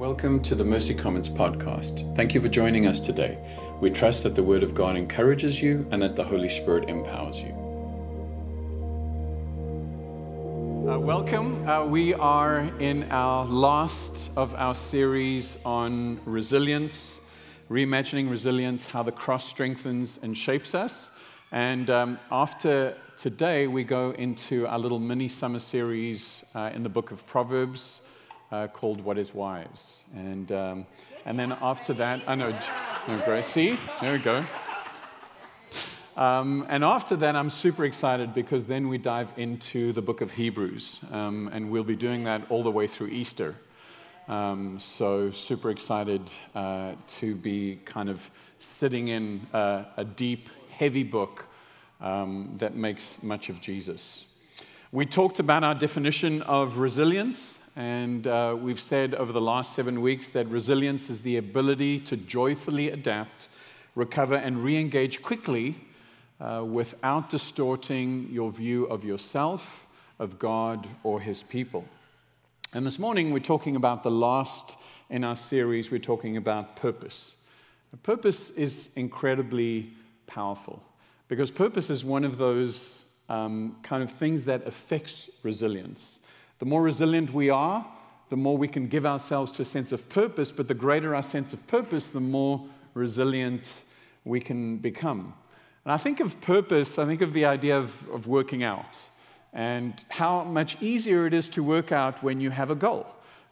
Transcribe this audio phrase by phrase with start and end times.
[0.00, 2.16] Welcome to the Mercy Comments podcast.
[2.16, 3.36] Thank you for joining us today.
[3.82, 7.38] We trust that the Word of God encourages you and that the Holy Spirit empowers
[7.38, 7.52] you.
[10.90, 11.68] Uh, welcome.
[11.68, 17.18] Uh, we are in our last of our series on resilience,
[17.70, 21.10] reimagining resilience, how the cross strengthens and shapes us.
[21.52, 26.88] And um, after today, we go into our little mini summer series uh, in the
[26.88, 28.00] book of Proverbs
[28.52, 29.98] uh, called What is Wise.
[30.14, 30.86] And, um,
[31.24, 32.54] and then after that, I know,
[33.08, 34.44] no, Grace, see, there we go.
[36.16, 40.32] Um, and after that, I'm super excited because then we dive into the book of
[40.32, 41.00] Hebrews.
[41.10, 43.56] Um, and we'll be doing that all the way through Easter.
[44.28, 46.22] Um, so, super excited
[46.54, 51.46] uh, to be kind of sitting in a, a deep, heavy book
[52.00, 54.26] um, that makes much of Jesus.
[54.92, 57.56] We talked about our definition of resilience.
[57.76, 62.16] And uh, we've said over the last seven weeks that resilience is the ability to
[62.16, 63.48] joyfully adapt,
[63.94, 65.76] recover, and re engage quickly
[66.40, 69.86] uh, without distorting your view of yourself,
[70.18, 71.84] of God, or His people.
[72.72, 74.76] And this morning we're talking about the last
[75.08, 77.34] in our series, we're talking about purpose.
[78.04, 79.92] Purpose is incredibly
[80.28, 80.82] powerful
[81.26, 86.19] because purpose is one of those um, kind of things that affects resilience.
[86.60, 87.86] The more resilient we are,
[88.28, 91.22] the more we can give ourselves to a sense of purpose, but the greater our
[91.22, 93.82] sense of purpose, the more resilient
[94.24, 95.34] we can become.
[95.84, 99.00] And I think of purpose, I think of the idea of, of working out
[99.54, 103.06] and how much easier it is to work out when you have a goal.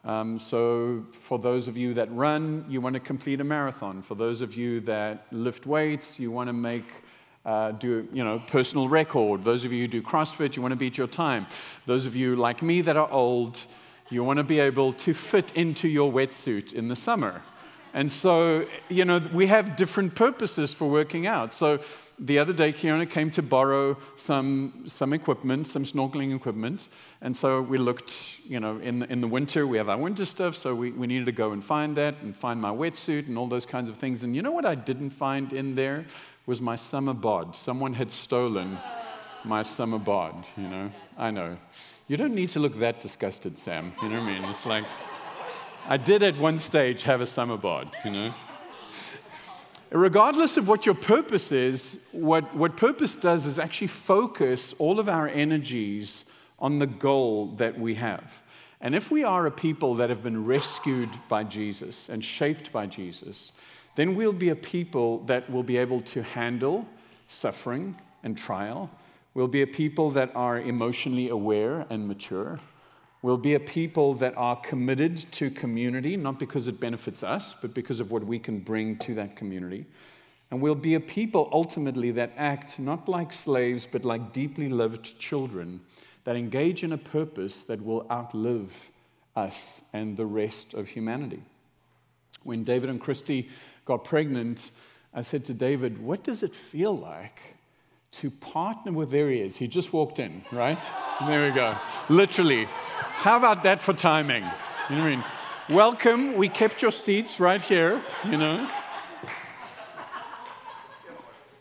[0.04, 4.00] Um, so, for those of you that run, you want to complete a marathon.
[4.02, 6.92] For those of you that lift weights, you want to make
[7.48, 9.42] uh, do you know personal record.
[9.42, 11.46] Those of you who do CrossFit, you want to beat your time.
[11.86, 13.64] Those of you like me that are old,
[14.10, 17.42] you want to be able to fit into your wetsuit in the summer.
[17.94, 21.54] And so, you know, we have different purposes for working out.
[21.54, 21.80] So
[22.18, 26.88] the other day, Kiona came to borrow some, some equipment, some snorkeling equipment.
[27.20, 30.24] And so we looked, you know, in the, in the winter, we have our winter
[30.24, 33.38] stuff, so we, we needed to go and find that and find my wetsuit and
[33.38, 34.24] all those kinds of things.
[34.24, 36.06] And you know what I didn't find in there
[36.46, 37.54] was my summer bod.
[37.54, 38.76] Someone had stolen
[39.44, 40.90] my summer bod, you know.
[41.16, 41.56] I know.
[42.08, 43.92] You don't need to look that disgusted, Sam.
[44.02, 44.50] You know what I mean?
[44.50, 44.84] It's like,
[45.90, 48.34] I did at one stage have a summer bod, you know.
[49.90, 55.08] Regardless of what your purpose is, what, what purpose does is actually focus all of
[55.08, 56.26] our energies
[56.58, 58.42] on the goal that we have.
[58.82, 62.84] And if we are a people that have been rescued by Jesus and shaped by
[62.84, 63.52] Jesus,
[63.96, 66.86] then we'll be a people that will be able to handle
[67.28, 68.90] suffering and trial.
[69.32, 72.60] We'll be a people that are emotionally aware and mature.
[73.20, 77.74] We'll be a people that are committed to community, not because it benefits us, but
[77.74, 79.86] because of what we can bring to that community.
[80.50, 85.18] And we'll be a people ultimately that act not like slaves, but like deeply loved
[85.18, 85.80] children
[86.24, 88.90] that engage in a purpose that will outlive
[89.34, 91.42] us and the rest of humanity.
[92.44, 93.48] When David and Christy
[93.84, 94.70] got pregnant,
[95.12, 97.57] I said to David, What does it feel like
[98.20, 99.56] to partner with there he is?
[99.56, 100.82] He just walked in, right?
[101.26, 101.76] there we go.
[102.08, 102.64] Literally.
[102.64, 104.44] How about that for timing?
[104.90, 105.24] You know what I mean?
[105.68, 106.36] Welcome.
[106.36, 108.70] We kept your seats right here, you know.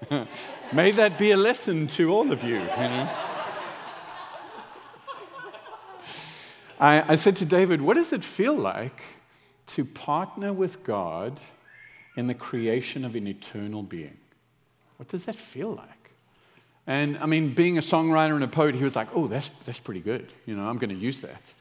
[0.73, 3.09] May that be a lesson to all of you, you know.
[6.79, 9.01] I, I said to David, What does it feel like
[9.67, 11.39] to partner with God?
[12.17, 14.17] in the creation of an eternal being.
[14.97, 15.96] What does that feel like?
[16.87, 19.79] And I mean, being a songwriter and a poet, he was like, oh, that's, that's
[19.79, 20.31] pretty good.
[20.45, 21.53] You know, I'm going to use that.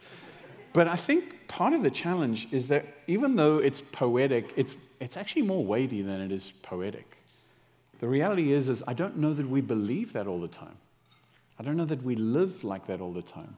[0.73, 5.17] But I think part of the challenge is that even though it's poetic, it's, it's
[5.17, 7.19] actually more weighty than it is poetic.
[7.99, 10.77] The reality is, is I don't know that we believe that all the time.
[11.59, 13.57] I don't know that we live like that all the time.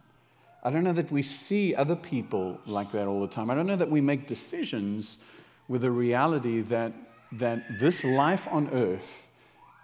[0.63, 3.51] I don't know that we see other people like that all the time.
[3.51, 5.19] I don't know that we make decisions
[5.67, 6.93] with the reality that,
[7.33, 9.28] that this life on earth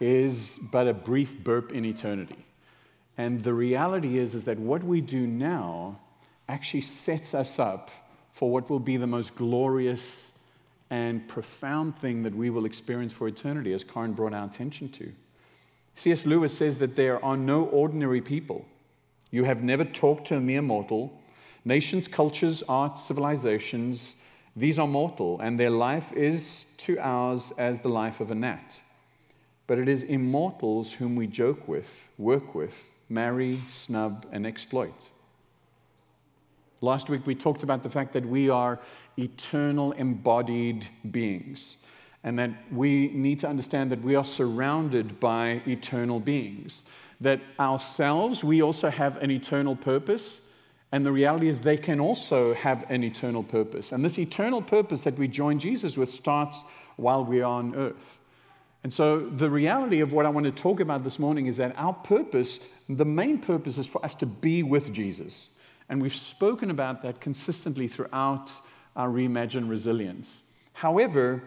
[0.00, 2.44] is but a brief burp in eternity.
[3.17, 6.00] And the reality is, is that what we do now
[6.49, 7.91] actually sets us up
[8.32, 10.32] for what will be the most glorious
[10.91, 15.12] and profound thing that we will experience for eternity, as Karen brought our attention to.
[15.94, 16.26] C.S.
[16.26, 18.64] Lewis says that there are no ordinary people.
[19.31, 21.20] You have never talked to a mere mortal.
[21.64, 24.14] Nations, cultures, arts, civilizations
[24.56, 28.79] these are mortal, and their life is to ours as the life of a gnat.
[29.66, 35.11] But it is immortals whom we joke with, work with, marry, snub, and exploit.
[36.81, 38.78] Last week we talked about the fact that we are
[39.16, 41.76] eternal embodied beings
[42.25, 46.82] and that we need to understand that we are surrounded by eternal beings.
[47.20, 50.40] That ourselves, we also have an eternal purpose,
[50.90, 53.93] and the reality is they can also have an eternal purpose.
[53.93, 56.64] And this eternal purpose that we join Jesus with starts
[56.96, 58.19] while we are on earth.
[58.84, 61.75] And so, the reality of what I want to talk about this morning is that
[61.78, 65.48] our purpose, the main purpose, is for us to be with Jesus.
[65.88, 68.52] And we've spoken about that consistently throughout
[68.94, 70.42] our Reimagine Resilience.
[70.75, 71.42] However,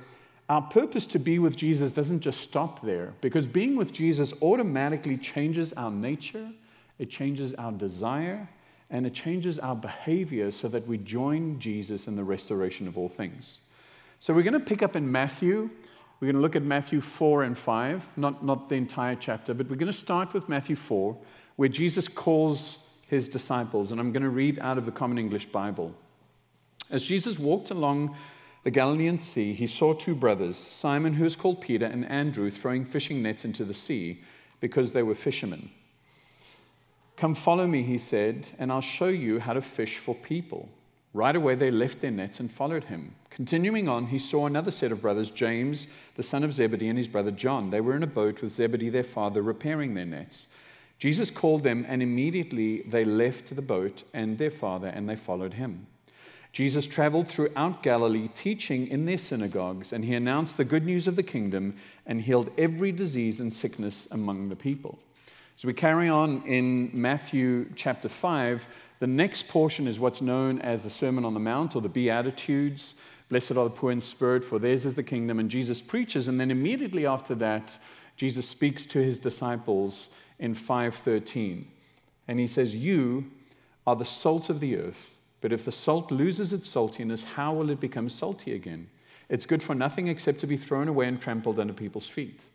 [0.50, 5.16] our purpose to be with Jesus doesn't just stop there, because being with Jesus automatically
[5.16, 6.50] changes our nature,
[6.98, 8.50] it changes our desire,
[8.90, 13.10] and it changes our behavior so that we join Jesus in the restoration of all
[13.10, 13.60] things.
[14.18, 15.70] So, we're going to pick up in Matthew
[16.20, 19.70] we're going to look at Matthew 4 and 5, not, not the entire chapter, but
[19.70, 21.16] we're going to start with Matthew 4,
[21.58, 22.78] where Jesus calls
[23.08, 23.92] his disciples.
[23.92, 25.94] And I'm going to read out of the Common English Bible.
[26.90, 28.16] As Jesus walked along
[28.64, 32.84] the Galilean Sea, he saw two brothers, Simon, who is called Peter, and Andrew, throwing
[32.84, 34.22] fishing nets into the sea
[34.60, 35.70] because they were fishermen.
[37.16, 40.70] Come follow me, he said, and I'll show you how to fish for people.
[41.18, 43.16] Right away, they left their nets and followed him.
[43.32, 47.08] Continuing on, he saw another set of brothers, James, the son of Zebedee, and his
[47.08, 47.72] brother John.
[47.72, 50.46] They were in a boat with Zebedee, their father, repairing their nets.
[51.00, 55.56] Jesus called them, and immediately they left the boat and their father, and they followed
[55.56, 55.88] him.
[56.52, 61.16] Jesus traveled throughout Galilee, teaching in their synagogues, and he announced the good news of
[61.16, 65.00] the kingdom and healed every disease and sickness among the people.
[65.56, 68.68] So we carry on in Matthew chapter 5,
[69.00, 72.96] the next portion is what's known as the Sermon on the Mount or the Beatitudes.
[73.30, 75.40] Blessed are the poor in spirit, for theirs is the kingdom.
[75.40, 77.78] And Jesus preaches, and then immediately after that,
[78.16, 80.08] Jesus speaks to his disciples
[80.40, 81.68] in 513.
[82.28, 83.30] And he says, You
[83.86, 85.12] are the salt of the earth,
[85.42, 88.90] but if the salt loses its saltiness, how will it become salty again?
[89.30, 92.46] It's good for nothing except to be thrown away and trampled under people's feet.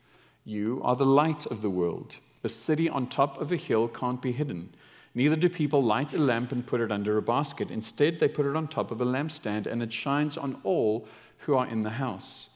[0.44, 2.18] You are the light of the world.
[2.42, 4.74] A city on top of a hill can't be hidden.
[5.14, 7.70] Neither do people light a lamp and put it under a basket.
[7.70, 11.06] Instead, they put it on top of a lampstand, and it shines on all
[11.38, 12.48] who are in the house.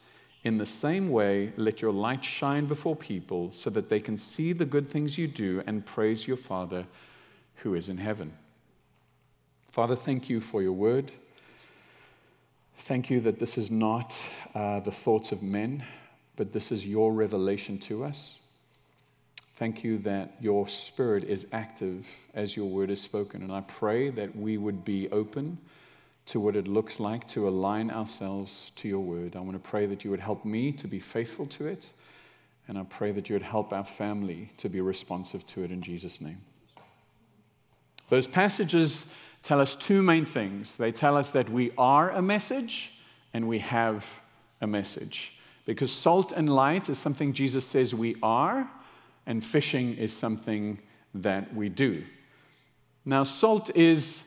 [0.42, 4.52] In the same way, let your light shine before people so that they can see
[4.52, 6.86] the good things you do and praise your Father
[7.56, 8.32] who is in heaven.
[9.68, 11.12] Father, thank you for your word.
[12.78, 14.18] Thank you that this is not
[14.54, 15.82] uh, the thoughts of men,
[16.36, 18.38] but this is your revelation to us.
[19.56, 23.42] Thank you that your spirit is active as your word is spoken.
[23.42, 25.56] And I pray that we would be open
[26.26, 29.34] to what it looks like to align ourselves to your word.
[29.34, 31.92] I want to pray that you would help me to be faithful to it.
[32.68, 35.80] And I pray that you would help our family to be responsive to it in
[35.80, 36.42] Jesus' name.
[38.10, 39.06] Those passages
[39.42, 40.76] tell us two main things.
[40.76, 42.92] They tell us that we are a message
[43.32, 44.20] and we have
[44.60, 45.32] a message.
[45.64, 48.70] Because salt and light is something Jesus says we are
[49.26, 50.78] and fishing is something
[51.14, 52.04] that we do.
[53.04, 54.22] Now, salt is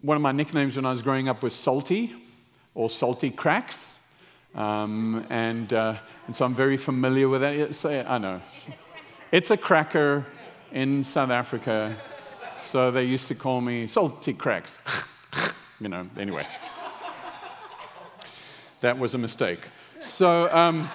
[0.00, 2.14] one of my nicknames when I was growing up was salty
[2.74, 3.98] or salty cracks.
[4.54, 7.74] Um, and, uh, and so I'm very familiar with that.
[7.74, 8.40] So, I know.
[9.32, 10.26] It's a cracker
[10.72, 11.96] in South Africa.
[12.56, 14.78] So they used to call me salty cracks.
[15.80, 16.46] you know, anyway.
[18.80, 19.68] That was a mistake.
[19.98, 20.90] So, um,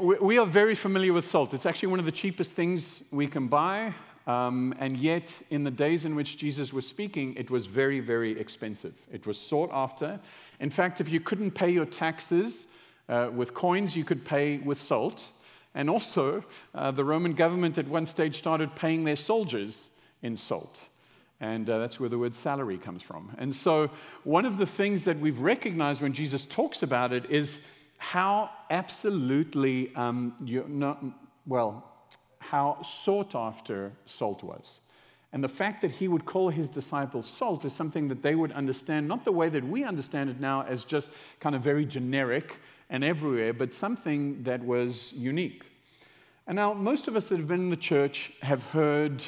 [0.00, 1.54] we are very familiar with salt.
[1.54, 3.92] It's actually one of the cheapest things we can buy.
[4.26, 8.38] Um, and yet, in the days in which Jesus was speaking, it was very, very
[8.38, 8.94] expensive.
[9.10, 10.20] It was sought after.
[10.60, 12.66] In fact, if you couldn't pay your taxes
[13.08, 15.30] uh, with coins, you could pay with salt.
[15.74, 19.88] And also, uh, the Roman government at one stage started paying their soldiers
[20.22, 20.88] in salt.
[21.40, 23.34] And uh, that's where the word salary comes from.
[23.38, 23.90] And so,
[24.24, 27.60] one of the things that we've recognized when Jesus talks about it is
[27.98, 31.04] how absolutely, um, you're not,
[31.46, 31.84] well,
[32.38, 34.80] how sought after salt was.
[35.32, 38.52] And the fact that he would call his disciples salt is something that they would
[38.52, 42.56] understand, not the way that we understand it now as just kind of very generic
[42.88, 45.64] and everywhere, but something that was unique.
[46.46, 49.22] And now, most of us that have been in the church have heard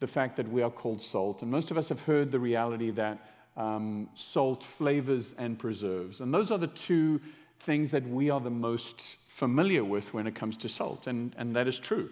[0.00, 2.90] the fact that we are called salt, and most of us have heard the reality
[2.90, 3.18] that
[3.56, 6.20] um, salt flavors and preserves.
[6.20, 7.20] And those are the two
[7.60, 11.54] things that we are the most familiar with when it comes to salt, and, and
[11.54, 12.10] that is true.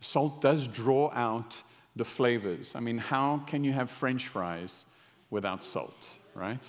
[0.00, 1.62] Salt does draw out
[1.96, 2.72] the flavors.
[2.74, 4.84] I mean, how can you have french fries
[5.30, 6.66] without salt, right?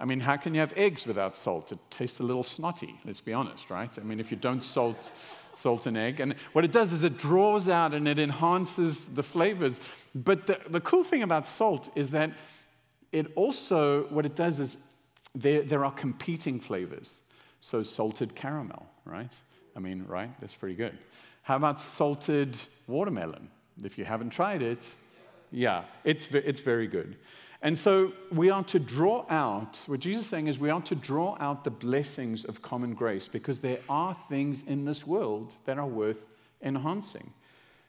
[0.00, 1.72] I mean, how can you have eggs without salt?
[1.72, 3.96] It tastes a little snotty, let's be honest, right?
[3.98, 5.12] I mean, if you don't salt,
[5.54, 6.20] salt an egg.
[6.20, 9.80] And what it does is it draws out and it enhances the flavors.
[10.14, 12.32] But the, the cool thing about salt is that
[13.12, 14.76] it also, what it does is
[15.34, 17.20] there, there are competing flavors.
[17.64, 19.32] So, salted caramel, right?
[19.74, 20.30] I mean, right?
[20.38, 20.98] That's pretty good.
[21.40, 23.48] How about salted watermelon?
[23.82, 24.86] If you haven't tried it,
[25.50, 27.16] yeah, it's, it's very good.
[27.62, 30.94] And so we are to draw out, what Jesus is saying is we are to
[30.94, 35.78] draw out the blessings of common grace because there are things in this world that
[35.78, 36.26] are worth
[36.60, 37.32] enhancing.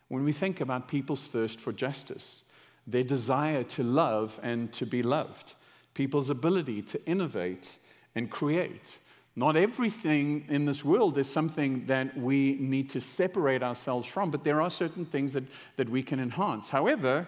[0.07, 2.43] When we think about people's thirst for justice,
[2.87, 5.55] their desire to love and to be loved,
[5.93, 7.77] people's ability to innovate
[8.15, 8.99] and create.
[9.37, 14.45] Not everything in this world is something that we need to separate ourselves from, but
[14.45, 15.43] there are certain things that,
[15.75, 16.69] that we can enhance.
[16.69, 17.27] However,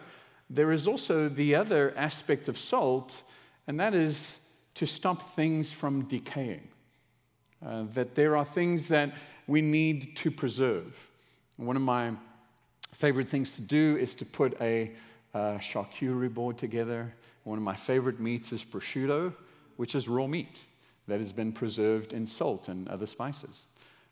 [0.50, 3.24] there is also the other aspect of salt,
[3.68, 4.38] and that is
[4.76, 6.70] to stop things from decaying.
[7.66, 9.14] Uh, that there are things that
[9.48, 11.12] we need to preserve.
[11.58, 12.14] One of my
[12.94, 14.92] favorite things to do is to put a,
[15.34, 17.14] a charcuterie board together.
[17.44, 19.34] One of my favorite meats is prosciutto,
[19.76, 20.64] which is raw meat
[21.08, 23.66] that has been preserved in salt and other spices.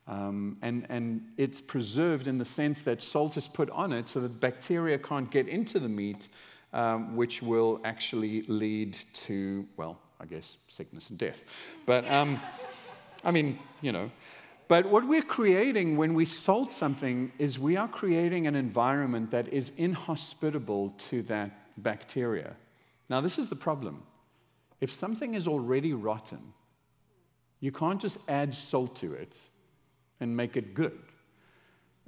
[0.08, 4.20] Um, and, and it's preserved in the sense that salt is put on it so
[4.20, 6.28] that bacteria can't get into the meat,
[6.74, 11.44] um, which will actually lead to, well, I guess, sickness and death.
[11.86, 12.40] But, um,
[13.24, 14.12] I mean, you know.
[14.68, 19.48] But what we're creating when we salt something is we are creating an environment that
[19.50, 22.56] is inhospitable to that bacteria.
[23.10, 24.04] Now, this is the problem.
[24.82, 26.54] If something is already rotten,
[27.60, 29.38] you can't just add salt to it
[30.20, 31.00] and make it good.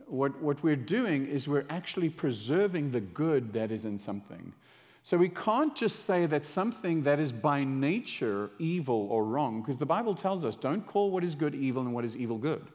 [0.05, 4.53] What, what we're doing is we're actually preserving the good that is in something.
[5.03, 9.77] So we can't just say that something that is by nature evil or wrong, because
[9.77, 12.67] the Bible tells us don't call what is good evil and what is evil good.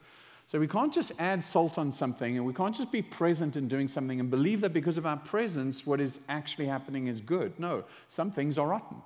[0.47, 3.69] So we can't just add salt on something and we can't just be present in
[3.69, 7.59] doing something and believe that because of our presence, what is actually happening is good.
[7.59, 9.03] No, some things are rotten.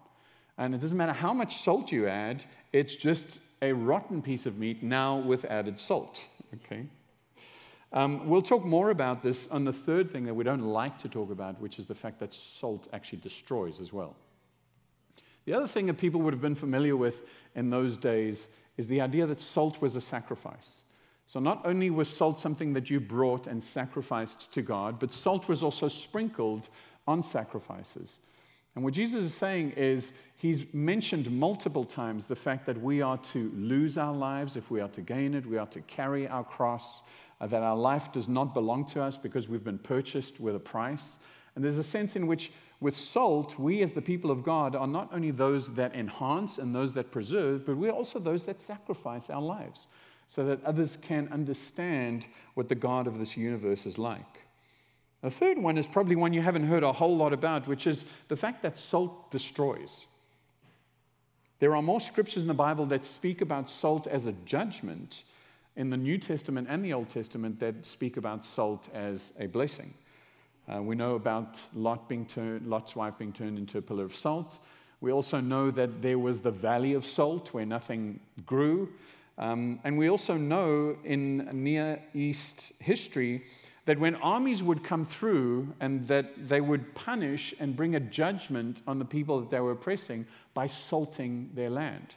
[0.58, 4.58] And it doesn't matter how much salt you add, it's just a rotten piece of
[4.58, 6.22] meat now with added salt.
[6.54, 6.86] Okay?
[7.92, 11.08] Um, we'll talk more about this on the third thing that we don't like to
[11.08, 14.16] talk about, which is the fact that salt actually destroys as well.
[15.44, 17.22] The other thing that people would have been familiar with
[17.54, 20.82] in those days is the idea that salt was a sacrifice.
[21.26, 25.48] So, not only was salt something that you brought and sacrificed to God, but salt
[25.48, 26.68] was also sprinkled
[27.06, 28.18] on sacrifices.
[28.74, 33.18] And what Jesus is saying is, he's mentioned multiple times the fact that we are
[33.18, 36.44] to lose our lives if we are to gain it, we are to carry our
[36.44, 37.02] cross,
[37.40, 40.60] uh, that our life does not belong to us because we've been purchased with a
[40.60, 41.18] price.
[41.54, 44.86] And there's a sense in which, with salt, we as the people of God are
[44.86, 49.30] not only those that enhance and those that preserve, but we're also those that sacrifice
[49.30, 49.86] our lives
[50.26, 54.44] so that others can understand what the God of this universe is like.
[55.22, 58.04] The third one is probably one you haven't heard a whole lot about, which is
[58.28, 60.04] the fact that salt destroys.
[61.58, 65.22] There are more scriptures in the Bible that speak about salt as a judgment
[65.74, 69.94] in the New Testament and the Old Testament that speak about salt as a blessing.
[70.68, 74.14] Uh, we know about Lot being turned, Lot's wife being turned into a pillar of
[74.14, 74.58] salt.
[75.00, 78.90] We also know that there was the valley of salt where nothing grew.
[79.38, 83.44] Um, and we also know in Near East history
[83.86, 88.82] that when armies would come through and that they would punish and bring a judgment
[88.86, 92.14] on the people that they were oppressing by salting their land.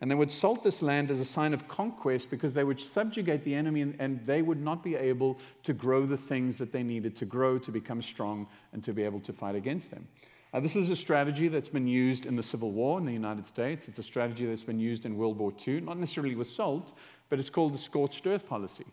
[0.00, 3.44] And they would salt this land as a sign of conquest because they would subjugate
[3.44, 7.14] the enemy and, they would not be able to grow the things that they needed
[7.16, 10.08] to grow to become strong and to be able to fight against them.
[10.52, 13.46] Uh, this is a strategy that's been used in the Civil War in the United
[13.46, 13.86] States.
[13.86, 16.94] It's a strategy that's been used in World War II, not necessarily with salt,
[17.30, 18.84] but it's called the scorched earth policy.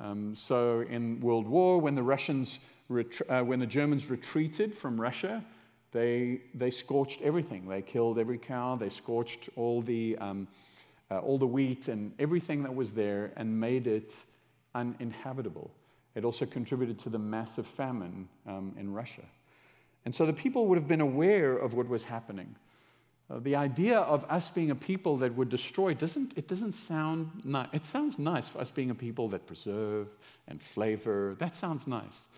[0.00, 2.58] Um, so in World War, when the Russians,
[2.90, 5.44] uh, when the Germans retreated from Russia,
[5.92, 7.68] they, they scorched everything.
[7.68, 8.76] They killed every cow.
[8.76, 10.48] They scorched all the, um,
[11.10, 14.16] uh, all the wheat and everything that was there and made it
[14.74, 15.70] uninhabitable.
[16.14, 19.24] It also contributed to the massive famine um, in Russia.
[20.04, 22.54] And so the people would have been aware of what was happening.
[23.30, 27.30] Uh, the idea of us being a people that would destroy doesn't it doesn't sound
[27.44, 27.68] nice.
[27.72, 30.08] It sounds nice for us being a people that preserve
[30.48, 31.36] and flavor.
[31.38, 32.28] That sounds nice.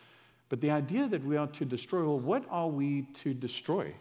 [0.48, 3.94] But the idea that we are to destroy, well, what are we to destroy?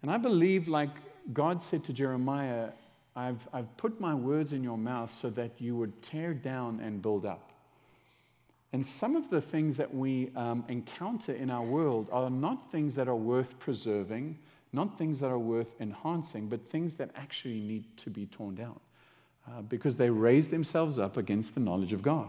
[0.00, 0.88] And I believe, like
[1.34, 2.70] God said to Jeremiah,
[3.14, 7.02] I've, I've put my words in your mouth so that you would tear down and
[7.02, 7.50] build up.
[8.72, 12.94] And some of the things that we um, encounter in our world are not things
[12.94, 14.38] that are worth preserving,
[14.72, 18.78] not things that are worth enhancing, but things that actually need to be torn down
[19.46, 22.28] uh, because they raise themselves up against the knowledge of God.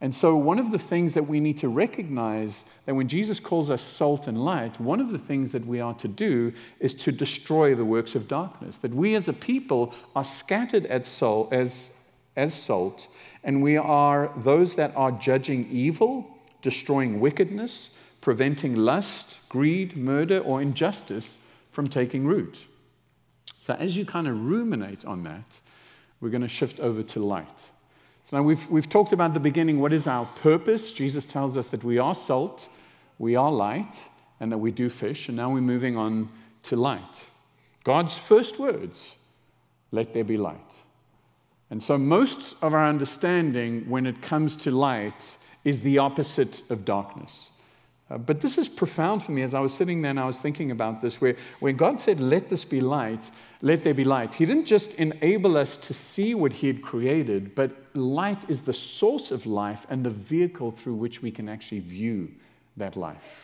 [0.00, 3.70] And so, one of the things that we need to recognize that when Jesus calls
[3.70, 7.12] us salt and light, one of the things that we are to do is to
[7.12, 8.76] destroy the works of darkness.
[8.78, 11.90] That we as a people are scattered as, soul, as,
[12.36, 13.08] as salt,
[13.42, 16.26] and we are those that are judging evil,
[16.60, 17.88] destroying wickedness,
[18.20, 21.38] preventing lust, greed, murder, or injustice
[21.76, 22.64] from taking root.
[23.60, 25.60] So, as you kind of ruminate on that,
[26.22, 27.70] we're going to shift over to light.
[28.24, 30.90] So now we've, we've talked about the beginning what is our purpose?
[30.90, 32.70] Jesus tells us that we are salt,
[33.18, 34.08] we are light,
[34.40, 35.28] and that we do fish.
[35.28, 36.30] And now we're moving on
[36.62, 37.26] to light.
[37.84, 39.14] God's first words
[39.90, 40.82] let there be light.
[41.68, 46.86] And so most of our understanding when it comes to light is the opposite of
[46.86, 47.50] darkness.
[48.08, 50.38] Uh, but this is profound for me as I was sitting there and I was
[50.38, 53.30] thinking about this, where when God said, Let this be light,
[53.62, 57.54] let there be light, He didn't just enable us to see what He had created,
[57.54, 61.80] but light is the source of life and the vehicle through which we can actually
[61.80, 62.30] view
[62.76, 63.42] that life.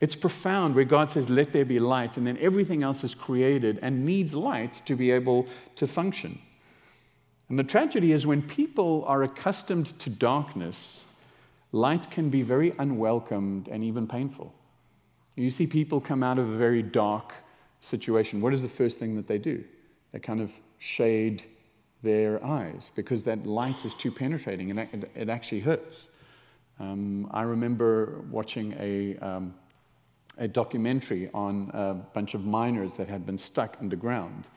[0.00, 3.78] It's profound where God says, Let there be light, and then everything else is created
[3.80, 6.38] and needs light to be able to function.
[7.48, 11.04] And the tragedy is when people are accustomed to darkness,
[11.72, 14.52] light can be very unwelcomed and even painful.
[15.36, 17.32] You see people come out of a very dark
[17.80, 18.40] situation.
[18.40, 19.64] What is the first thing that they do?
[20.12, 21.44] They kind of shade
[22.02, 26.08] their eyes because that light is too penetrating and it actually hurts.
[26.80, 29.54] Um, I remember watching a, um,
[30.38, 34.48] a documentary on a bunch of miners that had been stuck underground.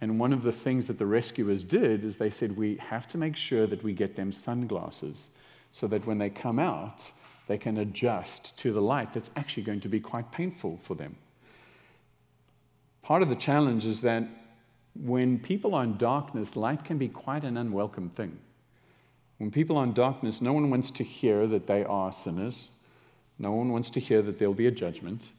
[0.00, 3.18] And one of the things that the rescuers did is they said, We have to
[3.18, 5.30] make sure that we get them sunglasses
[5.72, 7.10] so that when they come out,
[7.46, 11.16] they can adjust to the light that's actually going to be quite painful for them.
[13.02, 14.24] Part of the challenge is that
[14.94, 18.38] when people are in darkness, light can be quite an unwelcome thing.
[19.38, 22.66] When people are in darkness, no one wants to hear that they are sinners.
[23.38, 25.30] No one wants to hear that there'll be a judgment.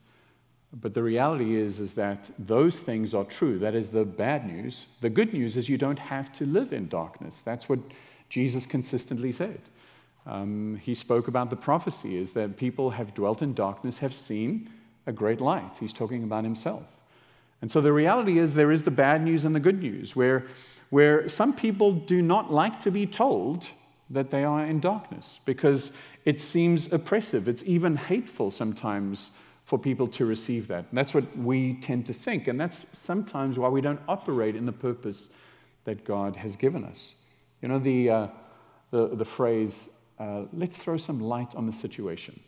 [0.72, 3.60] But the reality is, is that those things are true.
[3.60, 4.86] That is the bad news.
[5.02, 7.42] The good news is you don't have to live in darkness.
[7.42, 7.80] That's what
[8.30, 9.60] Jesus consistently said.
[10.30, 14.70] Um, he spoke about the prophecy is that people have dwelt in darkness, have seen
[15.08, 15.78] a great light.
[15.80, 16.84] He's talking about himself.
[17.62, 20.46] And so the reality is there is the bad news and the good news, where,
[20.92, 23.68] where some people do not like to be told
[24.12, 25.92] that they are in darkness because
[26.26, 27.48] it seems oppressive.
[27.48, 29.32] It's even hateful sometimes
[29.66, 30.86] for people to receive that.
[30.90, 32.48] And that's what we tend to think.
[32.48, 35.30] And that's sometimes why we don't operate in the purpose
[35.86, 37.16] that God has given us.
[37.64, 38.28] You know, the, uh,
[38.92, 39.90] the, the phrase,
[40.20, 42.40] uh, let's throw some light on the situation.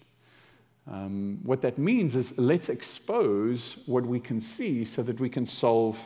[0.90, 5.46] Um, what that means is let's expose what we can see so that we can
[5.46, 6.00] solve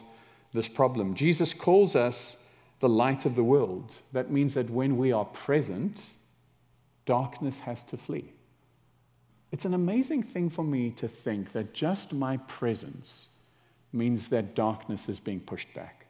[0.54, 1.16] this problem.
[1.16, 2.38] Jesus calls us
[2.80, 3.92] the light of the world.
[4.12, 6.02] That means that when we are present,
[7.06, 8.32] darkness has to flee.
[9.52, 13.30] It's an amazing thing for me to think that just my presence
[13.94, 16.05] means that darkness is being pushed back.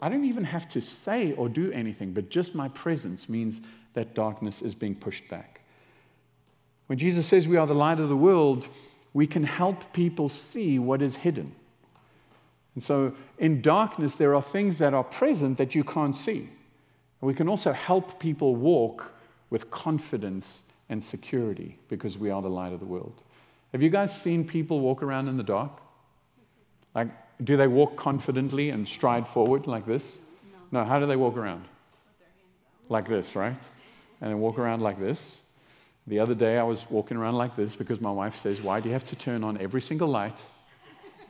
[0.00, 3.60] I don't even have to say or do anything, but just my presence means
[3.94, 5.60] that darkness is being pushed back.
[6.86, 8.68] When Jesus says we are the light of the world,
[9.12, 11.54] we can help people see what is hidden.
[12.74, 16.48] And so in darkness, there are things that are present that you can't see.
[17.20, 19.12] we can also help people walk
[19.50, 23.20] with confidence and security because we are the light of the world.
[23.72, 25.72] Have you guys seen people walk around in the dark?
[26.94, 27.08] Like,
[27.42, 30.18] do they walk confidently and stride forward like this?
[30.72, 30.80] No.
[30.80, 31.64] no how do they walk around?
[32.88, 33.58] Like this, right?
[34.20, 35.38] and then walk around like this.
[36.06, 38.88] The other day I was walking around like this because my wife says, Why do
[38.88, 40.42] you have to turn on every single light?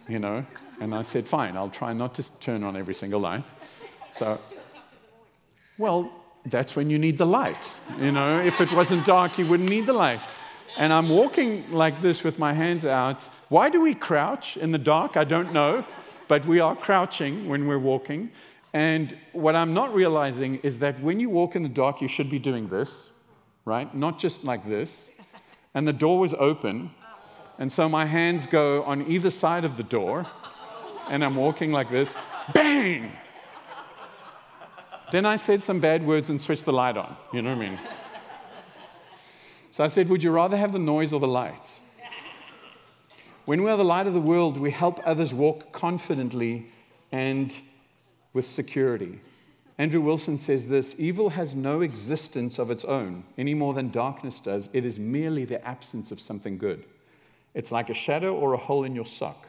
[0.09, 0.47] You know?
[0.81, 3.45] And I said, Fine, I'll try not to turn on every single light.
[4.13, 4.41] So,
[5.77, 6.11] well,
[6.47, 7.77] that's when you need the light.
[8.01, 10.21] You know, if it wasn't dark, you wouldn't need the light.
[10.79, 13.29] And I'm walking like this with my hands out.
[13.49, 15.17] Why do we crouch in the dark?
[15.17, 15.85] I don't know,
[16.29, 18.31] but we are crouching when we're walking.
[18.73, 22.31] And what I'm not realizing is that when you walk in the dark, you should
[22.31, 23.11] be doing this,
[23.65, 23.93] right?
[23.95, 25.11] Not just like this.
[25.75, 26.91] And the door was open.
[27.59, 30.27] And so my hands go on either side of the door.
[31.11, 32.15] And I'm walking like this.
[32.53, 33.13] Bang!
[35.11, 37.17] Then I said some bad words and switched the light on.
[37.33, 37.79] You know what I mean?
[39.71, 41.81] So I said, Would you rather have the noise or the light?
[43.49, 46.67] When we are the light of the world, we help others walk confidently
[47.13, 47.59] and
[48.35, 49.21] with security.
[49.79, 54.39] Andrew Wilson says this evil has no existence of its own any more than darkness
[54.39, 54.69] does.
[54.75, 56.85] It is merely the absence of something good.
[57.55, 59.49] It's like a shadow or a hole in your sock.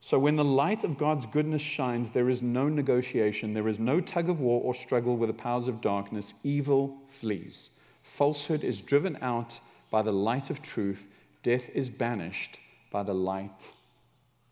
[0.00, 4.00] So when the light of God's goodness shines, there is no negotiation, there is no
[4.00, 6.34] tug of war or struggle with the powers of darkness.
[6.42, 7.70] Evil flees.
[8.02, 9.60] Falsehood is driven out
[9.92, 11.06] by the light of truth.
[11.44, 12.58] Death is banished
[12.90, 13.72] by the light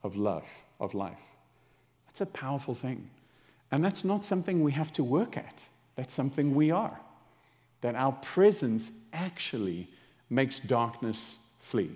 [0.02, 0.46] of love,
[0.80, 1.20] of life.
[2.06, 3.10] That's a powerful thing.
[3.70, 5.60] And that's not something we have to work at.
[5.96, 6.98] That's something we are.
[7.80, 9.88] That our presence actually
[10.30, 11.90] makes darkness flee.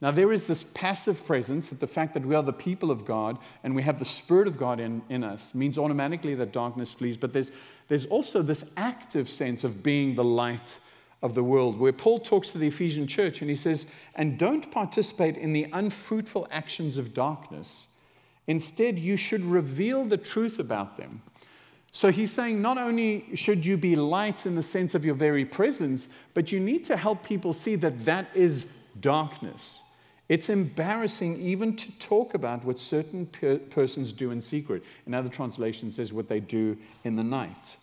[0.00, 3.04] Now, there is this passive presence that the fact that we are the people of
[3.04, 6.92] God and we have the Spirit of God in, in us means automatically that darkness
[6.92, 7.16] flees.
[7.16, 7.52] But there's,
[7.86, 10.78] there's also this active sense of being the light
[11.22, 14.70] of the world, where Paul talks to the Ephesian church and he says, And don't
[14.70, 17.86] participate in the unfruitful actions of darkness.
[18.46, 21.22] Instead, you should reveal the truth about them.
[21.92, 25.44] So he's saying not only should you be light in the sense of your very
[25.44, 28.66] presence, but you need to help people see that that is
[29.00, 29.82] darkness.
[30.28, 34.82] It's embarrassing even to talk about what certain per- persons do in secret.
[35.06, 37.76] In other translations, says what they do in the night.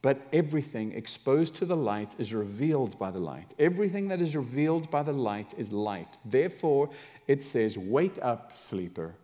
[0.00, 3.52] But everything exposed to the light is revealed by the light.
[3.58, 6.18] Everything that is revealed by the light is light.
[6.24, 6.90] Therefore,
[7.26, 9.14] it says, Wake up, sleeper,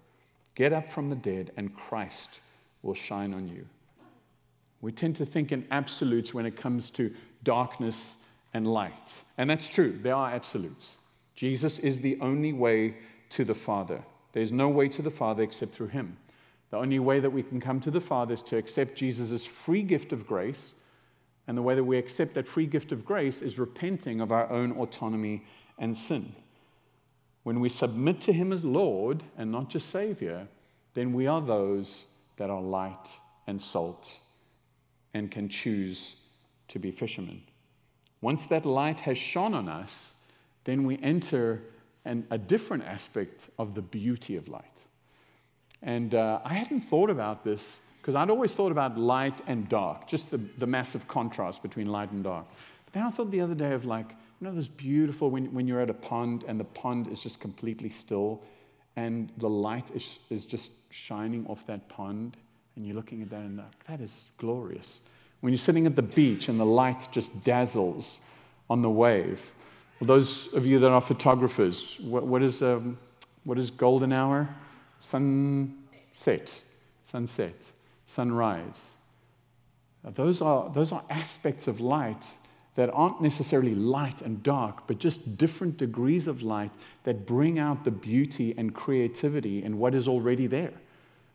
[0.55, 2.41] get up from the dead, and Christ
[2.83, 3.67] will shine on you.
[4.81, 8.17] We tend to think in absolutes when it comes to darkness
[8.53, 9.23] and light.
[9.39, 10.97] And that's true, there are absolutes.
[11.35, 12.97] Jesus is the only way
[13.31, 14.03] to the Father.
[14.33, 16.17] There's no way to the Father except through Him.
[16.75, 19.85] The only way that we can come to the Father is to accept Jesus' free
[19.85, 20.73] gift of grace.
[21.47, 24.51] And the way that we accept that free gift of grace is repenting of our
[24.51, 25.45] own autonomy
[25.79, 26.35] and sin.
[27.45, 30.49] When we submit to Him as Lord and not just Savior,
[30.95, 32.07] then we are those
[32.39, 34.19] that are light and salt
[35.15, 36.17] and can choose
[36.67, 37.41] to be fishermen.
[38.21, 40.13] Once that light has shone on us,
[40.65, 41.63] then we enter
[42.05, 44.81] an, a different aspect of the beauty of light.
[45.85, 50.07] And uh, I hadn't thought about this because I'd always thought about light and dark,
[50.09, 52.47] just the, the massive contrast between light and dark.
[52.87, 55.69] But then I thought the other day of like, you know, this beautiful when, when
[55.69, 58.43] you're at a pond and the pond is just completely still
[58.97, 62.37] and the light is, is just shining off that pond
[62.77, 65.01] and you're looking at that and like, that is glorious.
[65.41, 68.19] When you're sitting at the beach and the light just dazzles
[68.71, 69.53] on the wave,
[70.01, 72.99] those of you that are photographers, what, what, is, um,
[73.45, 74.49] what is golden hour?
[74.99, 76.63] Sunset,
[77.03, 77.73] sunset,
[78.07, 78.93] sunrise.
[80.05, 82.33] Those are, those are aspects of light
[82.75, 86.73] that aren't necessarily light and dark, but just different degrees of light
[87.05, 90.73] that bring out the beauty and creativity in what is already there.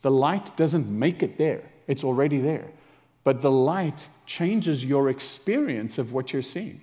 [0.01, 2.67] The light doesn't make it there, it's already there.
[3.23, 6.81] But the light changes your experience of what you're seeing.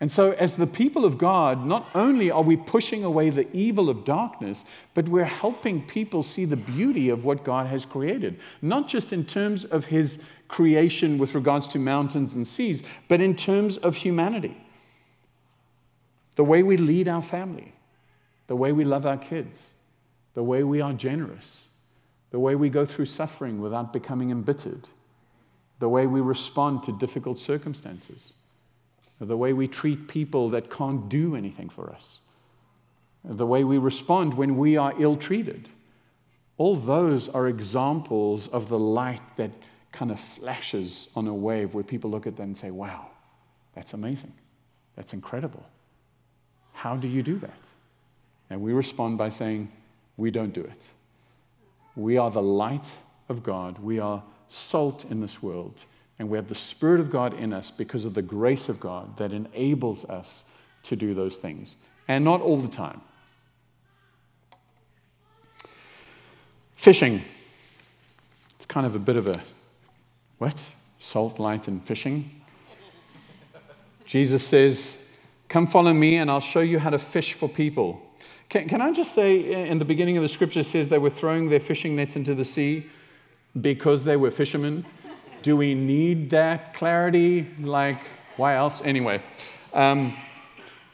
[0.00, 3.90] And so, as the people of God, not only are we pushing away the evil
[3.90, 8.40] of darkness, but we're helping people see the beauty of what God has created.
[8.62, 13.36] Not just in terms of His creation with regards to mountains and seas, but in
[13.36, 14.56] terms of humanity.
[16.36, 17.74] The way we lead our family,
[18.46, 19.70] the way we love our kids,
[20.32, 21.64] the way we are generous,
[22.30, 24.88] the way we go through suffering without becoming embittered,
[25.78, 28.32] the way we respond to difficult circumstances
[29.20, 32.20] the way we treat people that can't do anything for us,
[33.24, 35.68] the way we respond when we are ill treated.
[36.56, 39.50] All those are examples of the light that
[39.92, 43.06] kind of flashes on a wave where people look at that and say, wow,
[43.74, 44.32] that's amazing.
[44.96, 45.64] That's incredible.
[46.72, 47.60] How do you do that?
[48.48, 49.70] And we respond by saying,
[50.16, 50.86] we don't do it.
[51.96, 52.90] We are the light
[53.28, 53.78] of God.
[53.78, 55.84] We are salt in this world.
[56.20, 59.16] And we have the Spirit of God in us because of the grace of God
[59.16, 60.44] that enables us
[60.82, 61.76] to do those things.
[62.08, 63.00] And not all the time.
[66.76, 67.22] Fishing.
[68.56, 69.40] It's kind of a bit of a
[70.36, 70.62] what?
[70.98, 72.30] Salt, light, and fishing.
[74.04, 74.98] Jesus says,
[75.48, 77.98] Come follow me, and I'll show you how to fish for people.
[78.50, 81.48] Can, can I just say, in the beginning of the scripture, says they were throwing
[81.48, 82.90] their fishing nets into the sea
[83.58, 84.84] because they were fishermen.
[85.42, 87.46] Do we need that clarity?
[87.60, 87.98] Like,
[88.36, 88.82] why else?
[88.82, 89.22] Anyway.
[89.72, 90.14] Um,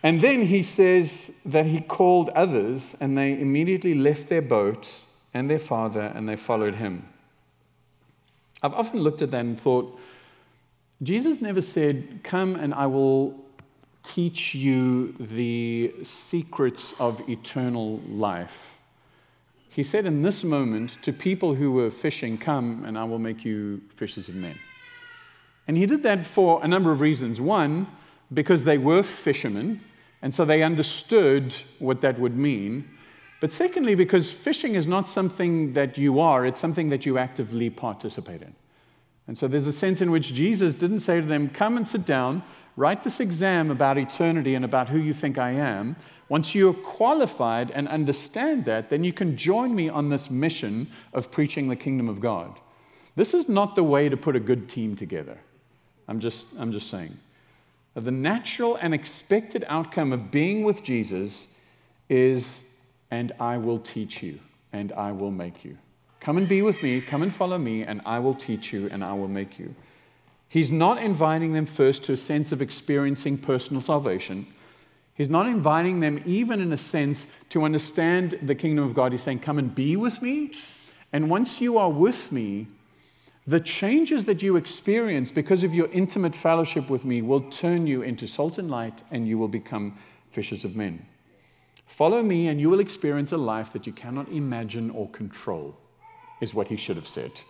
[0.03, 5.01] and then he says that he called others, and they immediately left their boat
[5.35, 7.09] and their father, and they followed him.
[8.63, 9.99] I've often looked at that and thought,
[11.03, 13.35] Jesus never said, Come and I will
[14.03, 18.76] teach you the secrets of eternal life.
[19.77, 23.45] He said in this moment to people who were fishing, Come and I will make
[23.45, 24.59] you fishers of men.
[25.69, 27.43] And he did that for a number of reasons.
[27.43, 27.87] One,
[28.33, 29.83] because they were fishermen,
[30.23, 32.89] and so they understood what that would mean.
[33.43, 37.69] But secondly, because fishing is not something that you are, it's something that you actively
[37.69, 38.55] participate in.
[39.27, 42.07] And so there's a sense in which Jesus didn't say to them, Come and sit
[42.07, 42.43] down,
[42.77, 45.97] write this exam about eternity and about who you think I am.
[46.29, 51.31] Once you're qualified and understand that, then you can join me on this mission of
[51.31, 52.59] preaching the kingdom of God.
[53.15, 55.39] This is not the way to put a good team together.
[56.09, 57.17] I'm just, I'm just saying.
[57.95, 61.47] The natural and expected outcome of being with Jesus
[62.09, 62.61] is,
[63.11, 64.39] and I will teach you,
[64.73, 65.79] and I will make you.
[66.21, 69.03] Come and be with me, come and follow me, and I will teach you, and
[69.03, 69.75] I will make you.
[70.49, 74.47] He's not inviting them first to a sense of experiencing personal salvation.
[75.17, 79.13] He's not inviting them, even in a sense, to understand the kingdom of God.
[79.13, 80.53] He's saying, Come and be with me.
[81.13, 82.67] And once you are with me,
[83.47, 88.03] the changes that you experience because of your intimate fellowship with me will turn you
[88.03, 89.97] into salt and light, and you will become
[90.31, 91.07] fishers of men.
[91.87, 95.77] Follow me, and you will experience a life that you cannot imagine or control,
[96.41, 97.41] is what he should have said.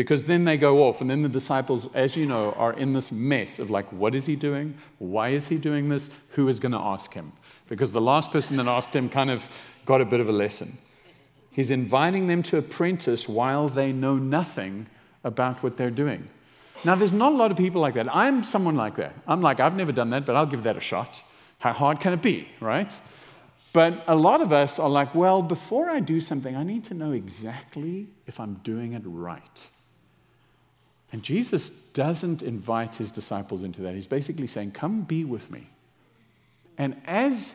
[0.00, 3.12] Because then they go off, and then the disciples, as you know, are in this
[3.12, 4.74] mess of like, what is he doing?
[4.96, 6.08] Why is he doing this?
[6.30, 7.32] Who is going to ask him?
[7.68, 9.46] Because the last person that asked him kind of
[9.84, 10.78] got a bit of a lesson.
[11.50, 14.86] He's inviting them to apprentice while they know nothing
[15.22, 16.30] about what they're doing.
[16.82, 18.08] Now, there's not a lot of people like that.
[18.16, 19.14] I'm someone like that.
[19.26, 21.22] I'm like, I've never done that, but I'll give that a shot.
[21.58, 22.98] How hard can it be, right?
[23.74, 26.94] But a lot of us are like, well, before I do something, I need to
[26.94, 29.68] know exactly if I'm doing it right.
[31.12, 33.94] And Jesus doesn't invite his disciples into that.
[33.94, 35.68] He's basically saying, Come be with me.
[36.78, 37.54] And as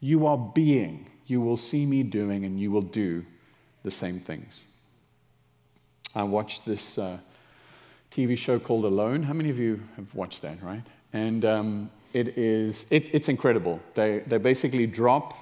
[0.00, 3.24] you are being, you will see me doing and you will do
[3.84, 4.64] the same things.
[6.14, 7.18] I watched this uh,
[8.10, 9.22] TV show called Alone.
[9.22, 10.82] How many of you have watched that, right?
[11.12, 13.80] And um, it is, it, it's incredible.
[13.94, 15.34] They, they basically drop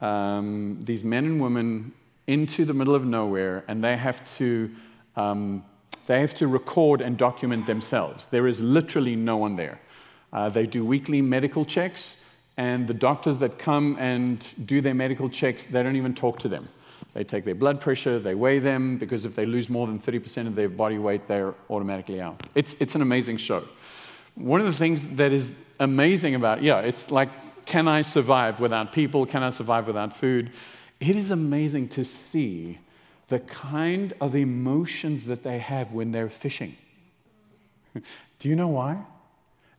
[0.00, 1.92] um, these men and women
[2.26, 4.70] into the middle of nowhere and they have to,
[5.16, 5.64] um,
[6.06, 8.26] they have to record and document themselves.
[8.26, 9.80] There is literally no one there.
[10.32, 12.16] Uh, they do weekly medical checks,
[12.56, 16.48] and the doctors that come and do their medical checks, they don't even talk to
[16.48, 16.68] them.
[17.12, 20.46] They take their blood pressure, they weigh them, because if they lose more than 30%
[20.46, 22.48] of their body weight, they're automatically out.
[22.54, 23.64] It's, it's an amazing show.
[24.34, 27.28] One of the things that is amazing about yeah, it's like,
[27.66, 29.26] can I survive without people?
[29.26, 30.50] Can I survive without food?
[31.00, 32.78] It is amazing to see
[33.32, 36.76] the kind of emotions that they have when they're fishing.
[38.38, 39.02] Do you know why?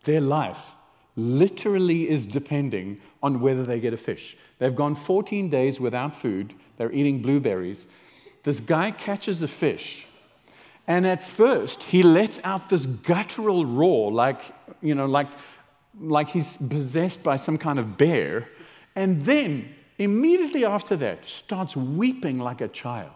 [0.05, 0.71] Their life
[1.15, 4.35] literally is depending on whether they get a fish.
[4.57, 7.85] They've gone 14 days without food, they're eating blueberries.
[8.41, 10.07] This guy catches a fish,
[10.87, 14.41] and at first he lets out this guttural roar, like,
[14.81, 15.29] you know, like,
[15.99, 18.49] like he's possessed by some kind of bear,
[18.95, 23.13] and then immediately after that starts weeping like a child.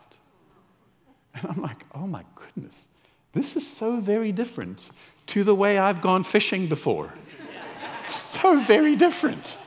[1.42, 2.88] And I'm like, oh my goodness,
[3.34, 4.90] this is so very different
[5.28, 7.14] to the way I've gone fishing before
[8.08, 9.58] so very different.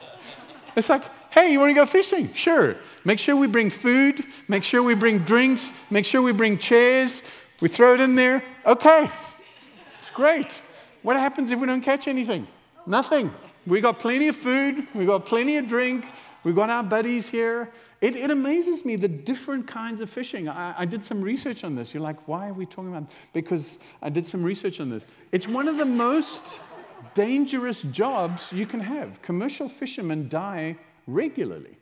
[0.75, 2.33] It's like, hey, you want to go fishing?
[2.33, 2.75] Sure.
[3.05, 7.21] Make sure we bring food, make sure we bring drinks, make sure we bring chairs.
[7.61, 8.43] We throw it in there.
[8.65, 9.09] Okay,
[10.13, 10.61] great.
[11.03, 12.47] What happens if we don't catch anything?
[12.85, 13.31] Nothing.
[13.67, 16.05] We got plenty of food, we got plenty of drink,
[16.43, 17.71] we got our buddies here.
[18.01, 20.49] It, it amazes me the different kinds of fishing.
[20.49, 21.93] I, I, did some research on this.
[21.93, 23.09] You're like, why are we talking about?
[23.31, 25.05] Because I did some research on this.
[25.31, 26.59] It's one of the most
[27.13, 29.21] dangerous jobs you can have.
[29.21, 31.77] Commercial fishermen die regularly.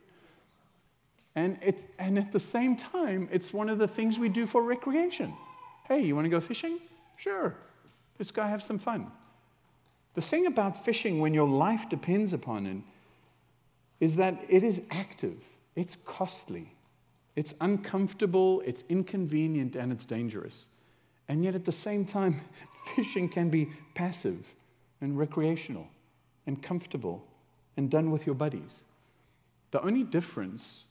[1.36, 4.62] And, it, and at the same time, it's one of the things we do for
[4.62, 5.32] recreation.
[5.88, 6.80] Hey, you want to go fishing?
[7.16, 7.54] Sure.
[8.18, 9.10] Let's go have some fun.
[10.14, 12.82] The thing about fishing when your life depends upon it
[14.00, 15.38] is that it is active,
[15.76, 16.74] it's costly,
[17.36, 20.68] it's uncomfortable, it's inconvenient, and it's dangerous.
[21.28, 22.40] And yet at the same time,
[22.96, 24.54] fishing can be passive
[25.00, 25.86] and recreational
[26.46, 27.24] and comfortable
[27.76, 28.82] and done with your buddies.
[29.70, 30.84] The only difference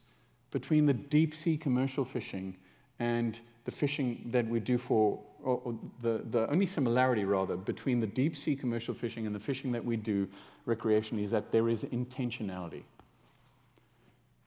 [0.52, 2.56] between the deep sea commercial fishing
[3.00, 8.00] and the fishing that we do for, or, or the, the only similarity rather, between
[8.00, 10.28] the deep sea commercial fishing and the fishing that we do
[10.68, 12.84] recreationally is that there is intentionality.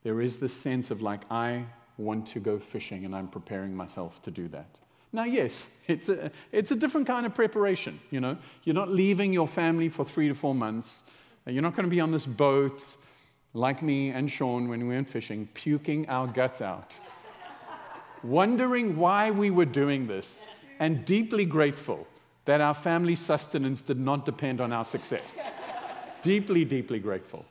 [0.03, 1.65] There is this sense of like, I
[1.99, 4.67] want to go fishing and I'm preparing myself to do that.
[5.13, 8.01] Now, yes, it's a, it's a different kind of preparation.
[8.11, 11.03] You know, you're not leaving your family for three to four months.
[11.47, 12.97] You're not going to be on this boat
[13.55, 16.95] like me and Sean when we went fishing, puking our guts out,
[18.23, 20.47] wondering why we were doing this,
[20.79, 22.07] and deeply grateful
[22.45, 25.41] that our family sustenance did not depend on our success.
[26.23, 27.45] deeply, deeply grateful.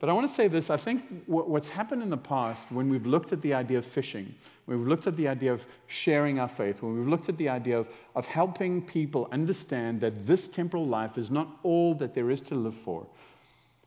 [0.00, 3.06] But I want to say this I think what's happened in the past when we've
[3.06, 4.34] looked at the idea of fishing,
[4.64, 7.50] when we've looked at the idea of sharing our faith, when we've looked at the
[7.50, 12.30] idea of, of helping people understand that this temporal life is not all that there
[12.30, 13.06] is to live for,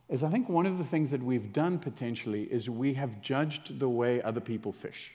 [0.08, 3.80] is I think one of the things that we've done potentially is we have judged
[3.80, 5.13] the way other people fish.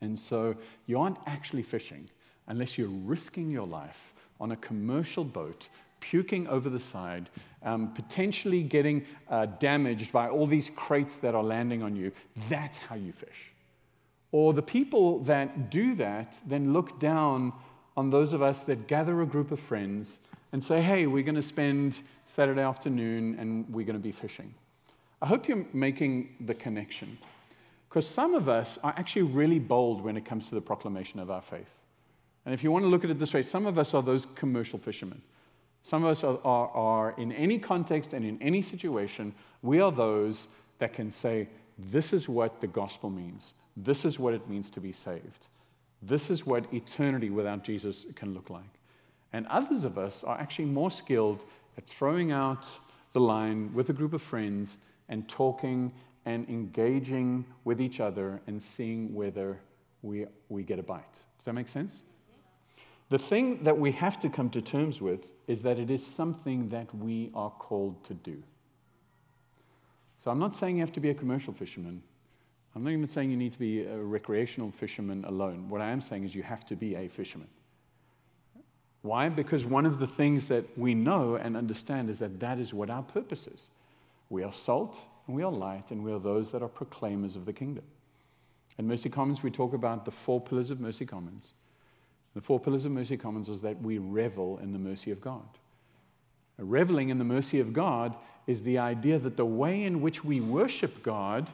[0.00, 0.54] And so
[0.86, 2.08] you aren't actually fishing
[2.46, 5.68] unless you're risking your life on a commercial boat
[6.10, 7.28] puking over the side,
[7.64, 12.12] um, potentially getting uh, damaged by all these crates that are landing on you.
[12.48, 13.52] That's how you fish.
[14.32, 17.52] Or the people that do that then look down
[17.96, 20.18] on those of us that gather a group of friends
[20.52, 24.54] and say, hey, we're going to spend Saturday afternoon and we're going to be fishing.
[25.20, 27.18] I hope you're making the connection.
[27.88, 31.30] Because some of us are actually really bold when it comes to the proclamation of
[31.30, 31.70] our faith.
[32.44, 34.26] And if you want to look at it this way, some of us are those
[34.34, 35.22] commercial fishermen.
[35.86, 39.92] Some of us are, are, are, in any context and in any situation, we are
[39.92, 40.48] those
[40.80, 43.54] that can say, This is what the gospel means.
[43.76, 45.46] This is what it means to be saved.
[46.02, 48.80] This is what eternity without Jesus can look like.
[49.32, 51.44] And others of us are actually more skilled
[51.78, 52.76] at throwing out
[53.12, 55.92] the line with a group of friends and talking
[56.24, 59.60] and engaging with each other and seeing whether
[60.02, 61.04] we, we get a bite.
[61.38, 62.02] Does that make sense?
[63.08, 66.68] The thing that we have to come to terms with is that it is something
[66.70, 68.42] that we are called to do.
[70.18, 72.02] So I'm not saying you have to be a commercial fisherman.
[72.74, 75.68] I'm not even saying you need to be a recreational fisherman alone.
[75.68, 77.48] What I am saying is you have to be a fisherman.
[79.02, 79.28] Why?
[79.28, 82.90] Because one of the things that we know and understand is that that is what
[82.90, 83.70] our purpose is.
[84.30, 87.46] We are salt and we are light and we are those that are proclaimers of
[87.46, 87.84] the kingdom.
[88.78, 91.52] In Mercy Commons, we talk about the four pillars of Mercy Commons.
[92.36, 95.48] The four pillars of Mercy Commons is that we revel in the mercy of God.
[96.58, 98.14] Reveling in the mercy of God
[98.46, 101.48] is the idea that the way in which we worship God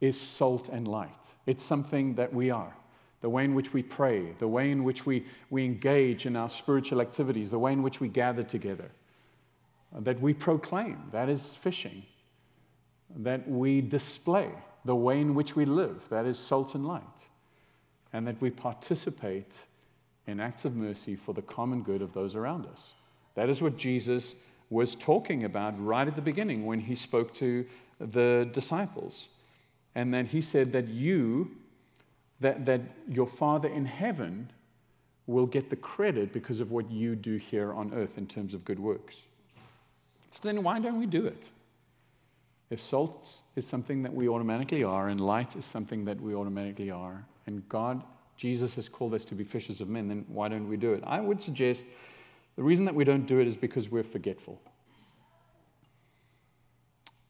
[0.00, 1.10] is salt and light.
[1.46, 2.72] It's something that we are.
[3.22, 6.48] The way in which we pray, the way in which we, we engage in our
[6.48, 8.88] spiritual activities, the way in which we gather together,
[9.92, 12.04] that we proclaim, that is fishing,
[13.16, 14.50] that we display,
[14.84, 17.02] the way in which we live, that is salt and light,
[18.12, 19.64] and that we participate
[20.26, 22.92] in acts of mercy for the common good of those around us.
[23.34, 24.34] That is what Jesus
[24.68, 27.66] was talking about right at the beginning when he spoke to
[27.98, 29.28] the disciples.
[29.94, 31.50] And then he said that you,
[32.40, 34.50] that, that your Father in heaven
[35.26, 38.64] will get the credit because of what you do here on earth in terms of
[38.64, 39.22] good works.
[40.32, 41.48] So then why don't we do it?
[42.70, 46.90] If salt is something that we automatically are, and light is something that we automatically
[46.90, 48.02] are, and God
[48.40, 51.04] Jesus has called us to be fishers of men, then why don't we do it?
[51.06, 51.84] I would suggest
[52.56, 54.58] the reason that we don't do it is because we're forgetful.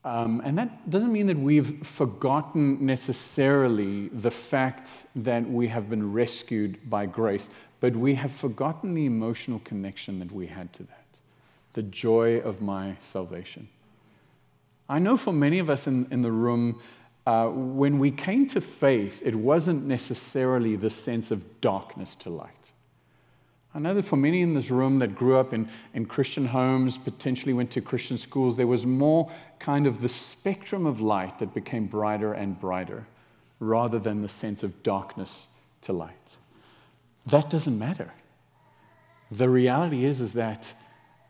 [0.04, 6.12] Um, and that doesn't mean that we've forgotten necessarily the fact that we have been
[6.12, 7.48] rescued by grace,
[7.80, 11.06] but we have forgotten the emotional connection that we had to that,
[11.72, 13.68] the joy of my salvation.
[14.88, 16.80] I know for many of us in, in the room,
[17.26, 22.72] uh, when we came to faith, it wasn't necessarily the sense of darkness to light.
[23.72, 26.98] I know that for many in this room that grew up in, in Christian homes,
[26.98, 29.30] potentially went to Christian schools, there was more
[29.60, 33.06] kind of the spectrum of light that became brighter and brighter
[33.60, 35.46] rather than the sense of darkness
[35.82, 36.38] to light.
[37.26, 38.12] That doesn't matter.
[39.30, 40.74] The reality is, is that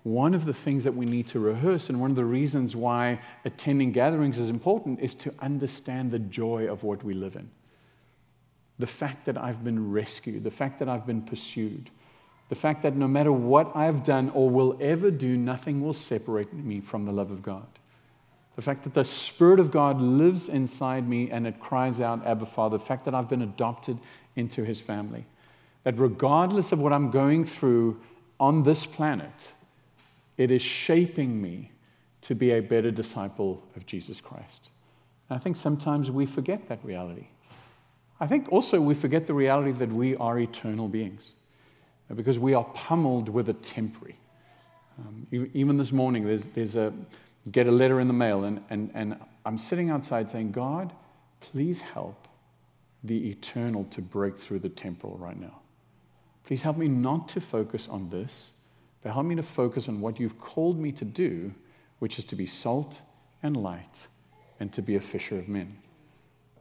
[0.03, 3.21] one of the things that we need to rehearse, and one of the reasons why
[3.45, 7.51] attending gatherings is important, is to understand the joy of what we live in.
[8.79, 11.91] The fact that I've been rescued, the fact that I've been pursued,
[12.49, 16.53] the fact that no matter what I've done or will ever do, nothing will separate
[16.53, 17.67] me from the love of God.
[18.57, 22.47] The fact that the Spirit of God lives inside me and it cries out, Abba,
[22.47, 22.79] Father.
[22.79, 23.99] The fact that I've been adopted
[24.35, 25.27] into His family.
[25.85, 28.01] That regardless of what I'm going through
[28.41, 29.53] on this planet,
[30.41, 31.71] it is shaping me
[32.23, 34.71] to be a better disciple of Jesus Christ.
[35.29, 37.27] And I think sometimes we forget that reality.
[38.21, 41.35] I think also we forget the reality that we are eternal beings
[42.15, 44.17] because we are pummeled with a temporary.
[44.99, 46.91] Um, even this morning, there's, there's a
[47.51, 50.95] get a letter in the mail, and, and, and I'm sitting outside saying, God,
[51.41, 52.29] please help
[53.05, 55.61] the eternal to break through the temporal right now.
[56.45, 58.53] Please help me not to focus on this,
[59.03, 61.53] but help me to focus on what you've called me to do,
[61.99, 63.03] which is to be salt
[63.43, 64.09] and light
[64.59, 65.79] and to be a fisher of men.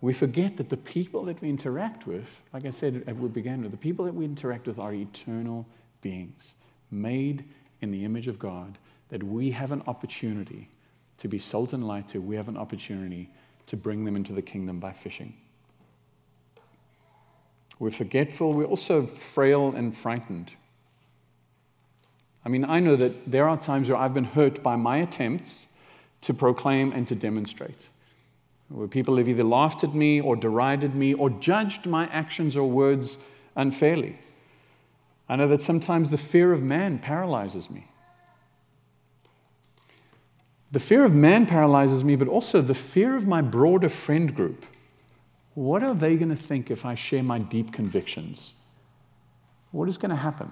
[0.02, 3.62] We forget that the people that we interact with, like I said at we began
[3.62, 5.68] with, the people that we interact with are eternal
[6.02, 6.56] beings,
[6.90, 7.44] made
[7.82, 8.78] in the image of God,
[9.10, 10.70] that we have an opportunity
[11.18, 13.30] to be salt and light to, we have an opportunity
[13.68, 15.36] to bring them into the kingdom by fishing.
[17.78, 20.54] We're forgetful, we're also frail and frightened.
[22.46, 25.68] I mean, I know that there are times where I've been hurt by my attempts
[26.22, 27.90] to proclaim and to demonstrate,
[28.70, 32.70] where people have either laughed at me or derided me or judged my actions or
[32.70, 33.18] words
[33.56, 34.18] unfairly.
[35.28, 37.88] I know that sometimes the fear of man paralyzes me.
[40.72, 44.66] The fear of man paralyzes me, but also the fear of my broader friend group.
[45.56, 48.54] What are they going to think if I share my deep convictions?
[49.72, 50.52] What is going to happen?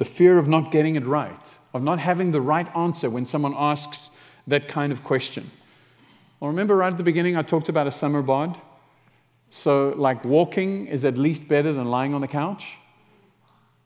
[0.00, 3.52] The fear of not getting it right, of not having the right answer when someone
[3.54, 4.08] asks
[4.46, 5.50] that kind of question.
[6.40, 8.58] Well, remember right at the beginning, I talked about a summer bod?
[9.50, 12.78] So, like, walking is at least better than lying on the couch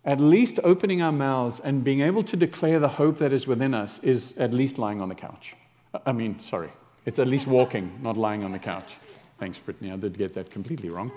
[0.04, 3.74] at least opening our mouths and being able to declare the hope that is within
[3.74, 5.56] us is at least lying on the couch.
[5.92, 6.70] Uh, I mean, sorry,
[7.06, 8.98] it's at least walking, not lying on the couch.
[9.38, 9.90] Thanks, Brittany.
[9.90, 11.10] I did get that completely wrong.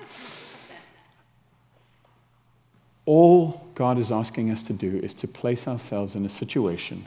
[3.07, 7.05] All God is asking us to do is to place ourselves in a situation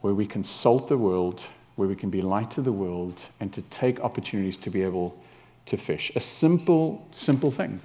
[0.00, 1.42] where we can salt the world,
[1.76, 5.22] where we can be light to the world, and to take opportunities to be able
[5.66, 6.10] to fish.
[6.16, 7.80] A simple, simple thing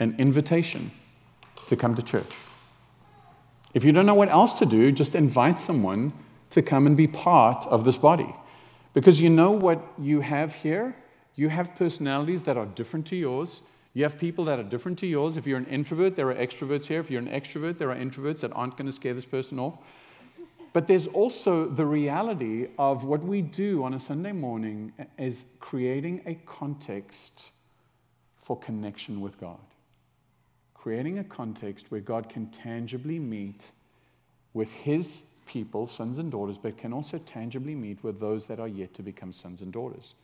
[0.00, 0.90] an invitation
[1.68, 2.30] to come to church.
[3.72, 6.12] If you don't know what else to do, just invite someone
[6.50, 8.34] to come and be part of this body.
[8.94, 10.96] Because you know what you have here?
[11.36, 13.60] You have personalities that are different to yours.
[13.96, 15.38] You have people that are different to yours.
[15.38, 17.00] If you're an introvert, there are extroverts here.
[17.00, 19.78] If you're an extrovert, there are introverts that aren't going to scare this person off.
[20.74, 26.20] But there's also the reality of what we do on a Sunday morning is creating
[26.26, 27.52] a context
[28.42, 29.58] for connection with God
[30.86, 33.72] creating a context where God can tangibly meet
[34.54, 38.68] with his people, sons and daughters, but can also tangibly meet with those that are
[38.68, 40.14] yet to become sons and daughters.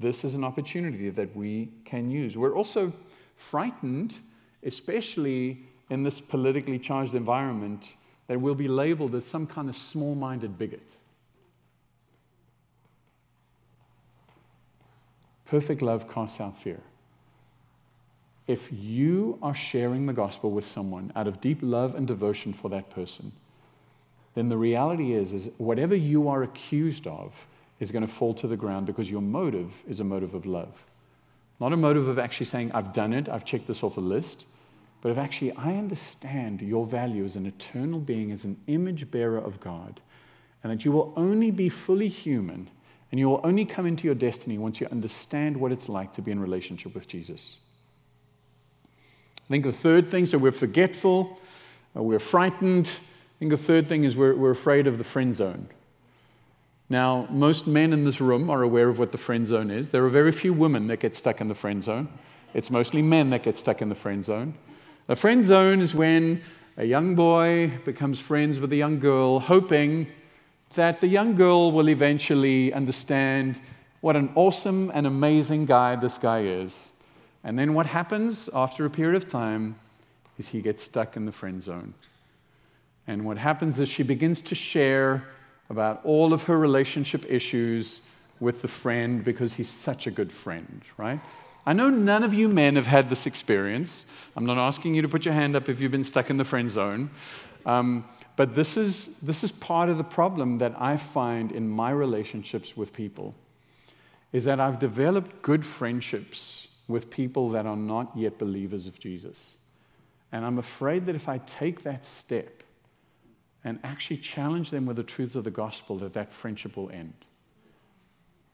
[0.00, 2.36] This is an opportunity that we can use.
[2.36, 2.92] We're also
[3.36, 4.18] frightened,
[4.64, 7.94] especially in this politically charged environment,
[8.26, 10.96] that we'll be labeled as some kind of small minded bigot.
[15.44, 16.80] Perfect love casts out fear
[18.46, 22.68] if you are sharing the gospel with someone out of deep love and devotion for
[22.68, 23.32] that person,
[24.34, 27.46] then the reality is, is whatever you are accused of
[27.82, 30.86] is going to fall to the ground because your motive is a motive of love.
[31.58, 34.46] Not a motive of actually saying, I've done it, I've checked this off the list,
[35.00, 39.38] but of actually, I understand your value as an eternal being, as an image bearer
[39.38, 40.00] of God,
[40.62, 42.70] and that you will only be fully human
[43.10, 46.22] and you will only come into your destiny once you understand what it's like to
[46.22, 47.56] be in relationship with Jesus.
[49.38, 51.38] I think the third thing, so we're forgetful,
[51.94, 52.86] uh, we're frightened.
[52.86, 55.68] I think the third thing is we're, we're afraid of the friend zone.
[56.92, 59.88] Now, most men in this room are aware of what the friend zone is.
[59.88, 62.06] There are very few women that get stuck in the friend zone.
[62.52, 64.52] It's mostly men that get stuck in the friend zone.
[65.06, 66.42] The friend zone is when
[66.76, 70.06] a young boy becomes friends with a young girl, hoping
[70.74, 73.58] that the young girl will eventually understand
[74.02, 76.90] what an awesome and amazing guy this guy is.
[77.42, 79.76] And then what happens after a period of time
[80.36, 81.94] is he gets stuck in the friend zone.
[83.06, 85.26] And what happens is she begins to share
[85.70, 88.00] about all of her relationship issues
[88.40, 91.20] with the friend because he's such a good friend, right?
[91.64, 94.04] I know none of you men have had this experience.
[94.36, 96.44] I'm not asking you to put your hand up if you've been stuck in the
[96.44, 97.10] friend zone.
[97.64, 98.04] Um,
[98.34, 102.76] but this is, this is part of the problem that I find in my relationships
[102.76, 103.34] with people
[104.32, 109.56] is that I've developed good friendships with people that are not yet believers of Jesus.
[110.32, 112.62] And I'm afraid that if I take that step
[113.64, 117.14] and actually challenge them with the truths of the gospel, that that friendship will end.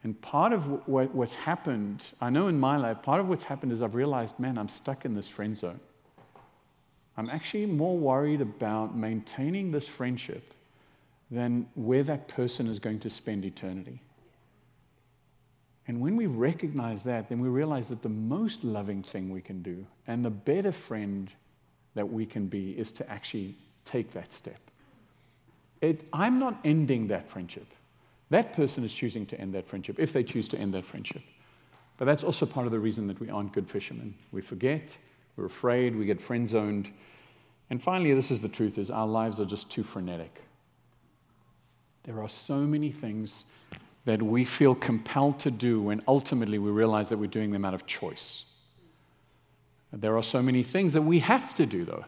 [0.05, 3.73] And part of what, what's happened, I know in my life, part of what's happened
[3.73, 5.81] is I've realized, man, I'm stuck in this friend zone.
[7.17, 10.55] I'm actually more worried about maintaining this friendship
[11.31, 14.01] than where that person is going to spend eternity.
[15.89, 19.63] And when we recognize that, then we realize that the most loving thing we can
[19.63, 21.31] do and the better friend
[21.95, 24.68] that we can be is to actually take that step.
[25.81, 27.67] It, I'm not ending that friendship.
[28.31, 31.23] That person is choosing to end that friendship if they choose to end that friendship.
[31.97, 34.15] But that's also part of the reason that we aren't good fishermen.
[34.33, 34.97] We forget,
[35.37, 36.91] we're afraid, we get friend zoned.
[37.71, 40.43] And finally, this is the truth is our lives are just too frenetic.
[42.05, 43.45] There are so many things
[44.05, 47.75] that we feel compelled to do when ultimately we realize that we're doing them out
[47.75, 48.45] of choice.
[49.93, 52.05] There are so many things that we have to do, though.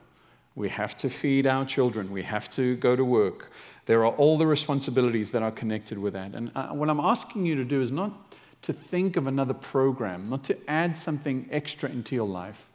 [0.54, 2.10] We have to feed our children.
[2.10, 3.50] We have to go to work.
[3.86, 6.34] There are all the responsibilities that are connected with that.
[6.34, 10.28] And uh, what I'm asking you to do is not to think of another program,
[10.28, 12.68] not to add something extra into your life,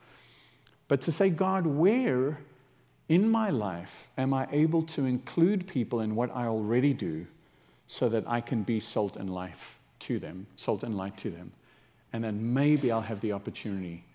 [0.88, 2.40] but to say, God, where
[3.08, 7.28] in my life am I able to include people in what I already do
[7.88, 11.52] so that I can be salt and life to them, salt and light to them?
[12.14, 14.06] And then maybe I'll have the opportunity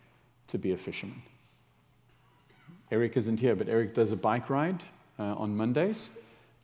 [0.48, 1.22] to be a fisherman.
[2.90, 4.82] Eric isn't here, but Eric does a bike ride
[5.18, 6.10] uh, on Mondays,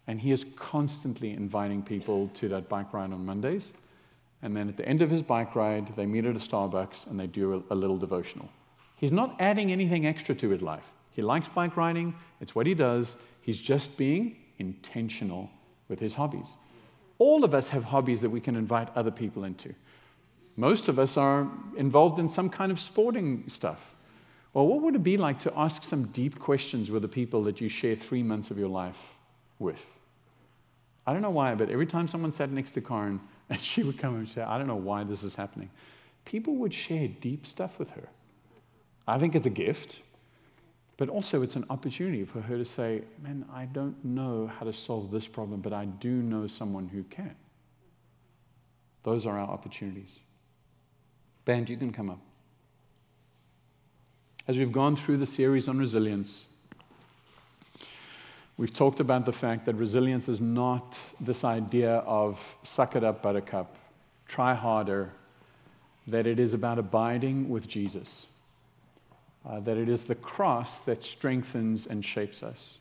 [0.07, 3.73] and he is constantly inviting people to that bike ride on Mondays.
[4.43, 7.19] And then at the end of his bike ride, they meet at a Starbucks and
[7.19, 8.49] they do a, a little devotional.
[8.97, 10.93] He's not adding anything extra to his life.
[11.13, 13.17] He likes bike riding, it's what he does.
[13.41, 15.51] He's just being intentional
[15.89, 16.57] with his hobbies.
[17.19, 19.75] All of us have hobbies that we can invite other people into.
[20.57, 23.96] Most of us are involved in some kind of sporting stuff.
[24.57, 27.61] Well, what would it be like to ask some deep questions with the people that
[27.61, 28.99] you share three months of your life
[29.59, 29.85] with?
[31.07, 33.99] I don't know why, but every time someone sat next to Karen and she would
[33.99, 35.69] come and say, I don't know why this is happening,
[36.25, 38.09] people would share deep stuff with her.
[39.07, 40.01] I think it's a gift,
[40.97, 44.73] but also it's an opportunity for her to say, Man, I don't know how to
[44.73, 47.37] solve this problem, but I do know someone who can.
[49.03, 50.21] Those are our opportunities.
[51.45, 52.21] Band, you can come up.
[54.49, 56.45] As we've gone through the series on resilience,
[58.57, 63.23] we've talked about the fact that resilience is not this idea of suck it up,
[63.23, 63.77] buttercup,
[64.29, 65.11] try harder,
[66.07, 68.27] that it is about abiding with Jesus,
[69.45, 72.79] uh, that it is the cross that strengthens and shapes us.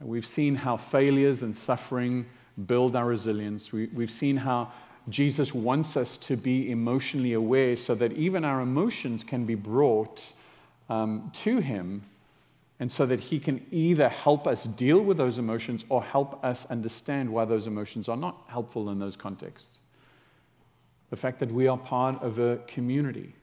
[0.00, 2.24] We've seen how failures and suffering
[2.66, 3.72] build our resilience.
[3.72, 4.72] We, we've seen how
[5.08, 10.32] Jesus wants us to be emotionally aware so that even our emotions can be brought
[10.88, 12.02] um, to Him,
[12.78, 16.66] and so that He can either help us deal with those emotions or help us
[16.66, 19.78] understand why those emotions are not helpful in those contexts.
[21.10, 23.34] The fact that we are part of a community,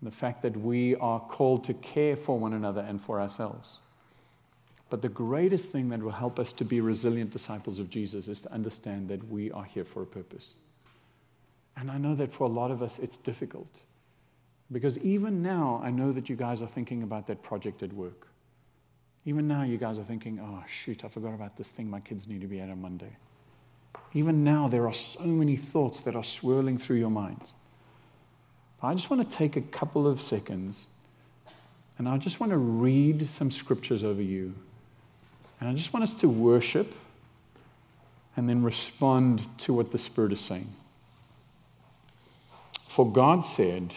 [0.00, 3.78] and the fact that we are called to care for one another and for ourselves.
[4.90, 8.40] But the greatest thing that will help us to be resilient disciples of Jesus is
[8.42, 10.54] to understand that we are here for a purpose.
[11.76, 13.68] And I know that for a lot of us, it's difficult.
[14.72, 18.26] Because even now, I know that you guys are thinking about that project at work.
[19.24, 22.26] Even now, you guys are thinking, oh, shoot, I forgot about this thing my kids
[22.26, 23.16] need to be at on Monday.
[24.12, 27.54] Even now, there are so many thoughts that are swirling through your minds.
[28.82, 30.86] I just want to take a couple of seconds
[31.98, 34.54] and I just want to read some scriptures over you
[35.60, 36.94] and I just want us to worship
[38.36, 40.68] and then respond to what the Spirit is saying.
[42.88, 43.94] For God said,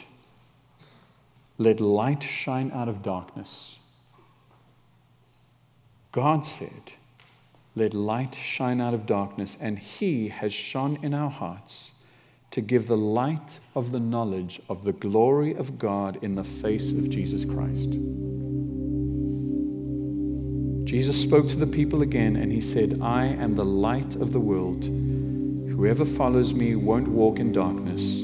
[1.57, 3.78] Let light shine out of darkness.
[6.11, 6.93] God said,
[7.76, 11.93] Let light shine out of darkness, and He has shone in our hearts
[12.51, 16.91] to give the light of the knowledge of the glory of God in the face
[16.91, 17.89] of Jesus Christ.
[20.94, 24.39] Jesus spoke to the people again and he said, I am the light of the
[24.39, 24.84] world.
[24.86, 28.20] Whoever follows me won't walk in darkness,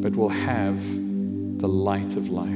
[0.00, 0.80] but will have
[1.58, 2.46] the light of life.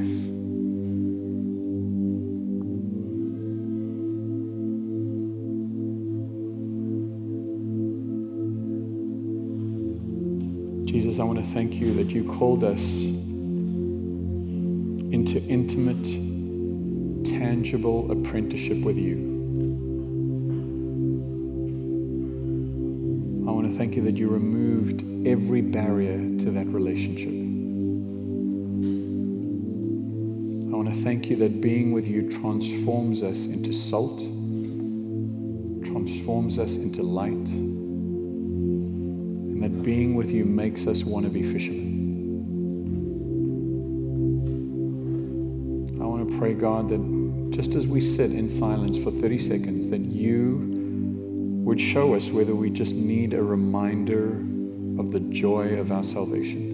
[10.87, 12.93] Jesus, I want to thank you that you called us
[15.11, 16.30] into intimate
[17.41, 19.15] tangible apprenticeship with you.
[23.47, 27.33] I want to thank you that you removed every barrier to that relationship.
[30.71, 34.19] I want to thank you that being with you transforms us into salt,
[35.83, 41.89] transforms us into light, and that being with you makes us want to be fishermen.
[45.99, 47.20] I want to pray, God, that
[47.51, 50.69] just as we sit in silence for 30 seconds, that you
[51.63, 54.37] would show us whether we just need a reminder
[54.99, 56.69] of the joy of our salvation.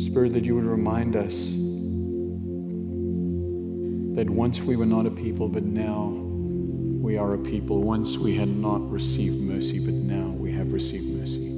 [0.00, 1.52] Spirit, that you would remind us
[4.16, 7.82] that once we were not a people, but now we are a people.
[7.82, 11.51] Once we had not received mercy, but now we have received mercy.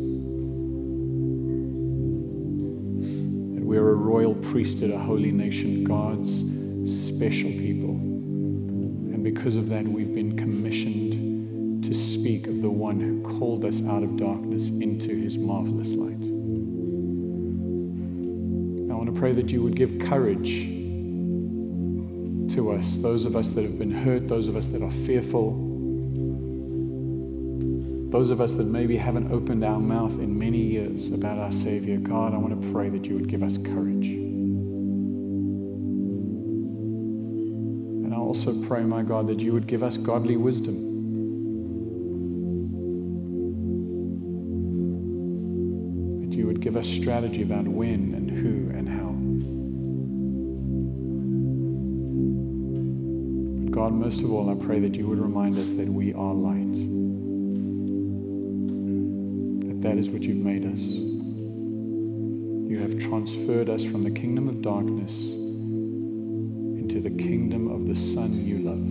[3.75, 6.45] We're a royal priesthood, a holy nation, God's
[7.09, 7.91] special people.
[7.91, 13.83] And because of that, we've been commissioned to speak of the one who called us
[13.83, 16.23] out of darkness into his marvelous light.
[18.93, 20.67] I want to pray that you would give courage
[22.55, 25.74] to us, those of us that have been hurt, those of us that are fearful,
[28.15, 31.97] those of us that maybe haven't opened our mouth in many years about our Savior.
[31.97, 34.07] God, I want to pray that you would give us courage.
[38.05, 40.77] And I also pray, my God, that you would give us godly wisdom.
[46.21, 49.11] That you would give us strategy about when and who and how.
[53.65, 56.33] But God, most of all, I pray that you would remind us that we are
[56.33, 57.04] light.
[59.85, 60.81] That is what you've made us.
[60.81, 65.33] You have transferred us from the kingdom of darkness
[66.81, 68.83] into the kingdom of the Son you love.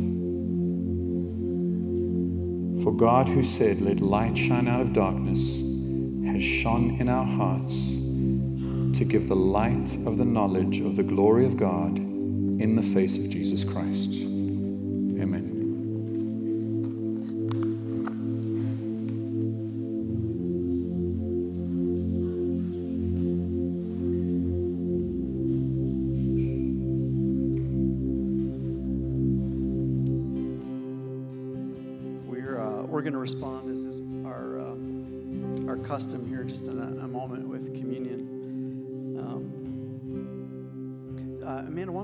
[2.83, 5.55] For God, who said, Let light shine out of darkness,
[6.27, 7.93] has shone in our hearts
[8.99, 13.17] to give the light of the knowledge of the glory of God in the face
[13.17, 14.11] of Jesus Christ.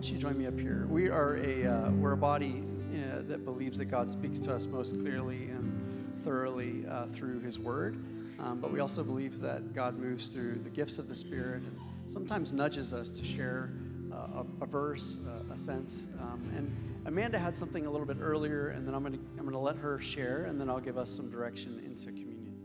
[0.09, 0.87] You join me up here?
[0.89, 4.65] We are a, uh, we're a body uh, that believes that God speaks to us
[4.65, 7.95] most clearly and thoroughly uh, through His Word.
[8.39, 11.79] Um, but we also believe that God moves through the gifts of the Spirit and
[12.07, 13.71] sometimes nudges us to share
[14.11, 16.07] uh, a, a verse, uh, a sense.
[16.19, 19.57] Um, and Amanda had something a little bit earlier, and then I'm to I'm to
[19.57, 22.55] let her share, and then I'll give us some direction into communion.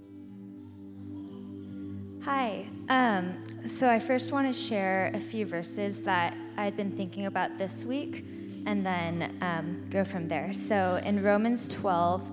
[2.24, 2.68] Hi.
[2.88, 7.59] Um, so I first want to share a few verses that I'd been thinking about
[7.59, 8.24] this week
[8.66, 10.52] and then um, go from there.
[10.55, 12.30] So in Romans 12,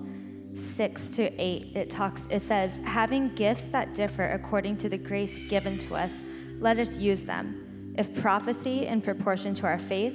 [0.54, 5.38] 6 to 8, it talks, it says, having gifts that differ according to the grace
[5.48, 6.22] given to us,
[6.58, 7.94] let us use them.
[7.98, 10.14] If prophecy in proportion to our faith,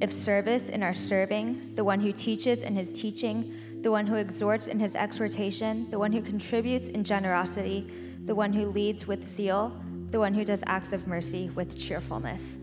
[0.00, 4.16] if service in our serving, the one who teaches in his teaching, the one who
[4.16, 7.90] exhorts in his exhortation, the one who contributes in generosity,
[8.24, 9.74] the one who leads with zeal,
[10.10, 12.60] the one who does acts of mercy with cheerfulness.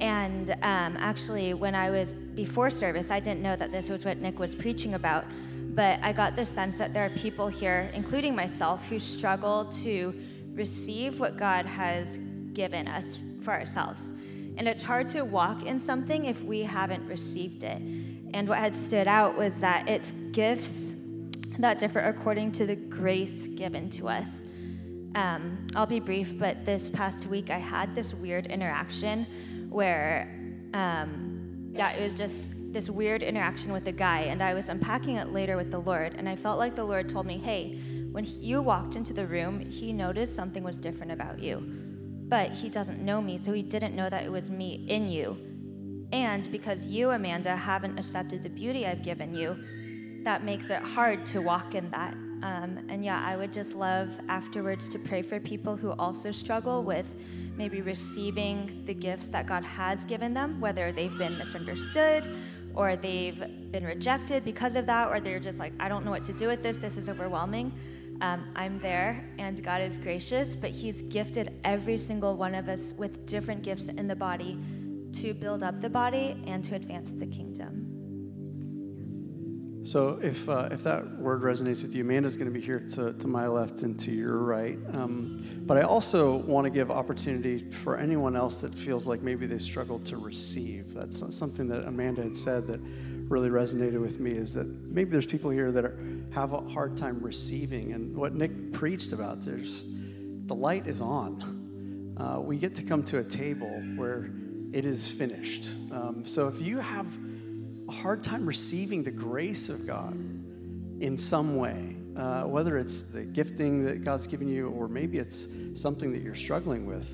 [0.00, 4.18] And um, actually, when I was before service, I didn't know that this was what
[4.18, 5.24] Nick was preaching about,
[5.74, 10.14] but I got the sense that there are people here, including myself, who struggle to
[10.52, 12.18] receive what God has
[12.52, 14.12] given us for ourselves.
[14.58, 17.80] And it's hard to walk in something if we haven't received it.
[18.34, 20.94] And what had stood out was that it's gifts
[21.58, 24.44] that differ according to the grace given to us.
[25.14, 29.26] Um, I'll be brief, but this past week I had this weird interaction
[29.76, 30.26] where,
[30.72, 35.16] um, yeah, it was just this weird interaction with a guy, and I was unpacking
[35.16, 37.78] it later with the Lord, and I felt like the Lord told me, hey,
[38.10, 41.58] when you walked into the room, he noticed something was different about you.
[42.26, 45.36] But he doesn't know me, so he didn't know that it was me in you.
[46.10, 49.58] And because you, Amanda, haven't accepted the beauty I've given you,
[50.24, 52.14] that makes it hard to walk in that.
[52.14, 56.82] Um, and yeah, I would just love afterwards to pray for people who also struggle
[56.82, 57.14] with
[57.56, 62.24] maybe receiving the gifts that God has given them, whether they've been misunderstood
[62.76, 63.42] or they've
[63.72, 66.46] been rejected because of that, or they're just like, I don't know what to do
[66.46, 67.72] with this, this is overwhelming.
[68.20, 72.92] Um, I'm there, and God is gracious, but He's gifted every single one of us
[72.96, 74.58] with different gifts in the body
[75.14, 77.85] to build up the body and to advance the kingdom.
[79.86, 83.12] So, if, uh, if that word resonates with you, Amanda's going to be here to,
[83.12, 84.76] to my left and to your right.
[84.92, 89.46] Um, but I also want to give opportunity for anyone else that feels like maybe
[89.46, 90.92] they struggle to receive.
[90.92, 92.80] That's something that Amanda had said that
[93.28, 95.96] really resonated with me is that maybe there's people here that are,
[96.30, 97.92] have a hard time receiving.
[97.92, 99.84] And what Nick preached about, there's
[100.46, 102.16] the light is on.
[102.16, 104.32] Uh, we get to come to a table where
[104.72, 105.70] it is finished.
[105.92, 107.06] Um, so if you have
[107.88, 110.14] a hard time receiving the grace of God
[111.00, 115.48] in some way, uh, whether it's the gifting that God's given you or maybe it's
[115.74, 117.08] something that you're struggling with,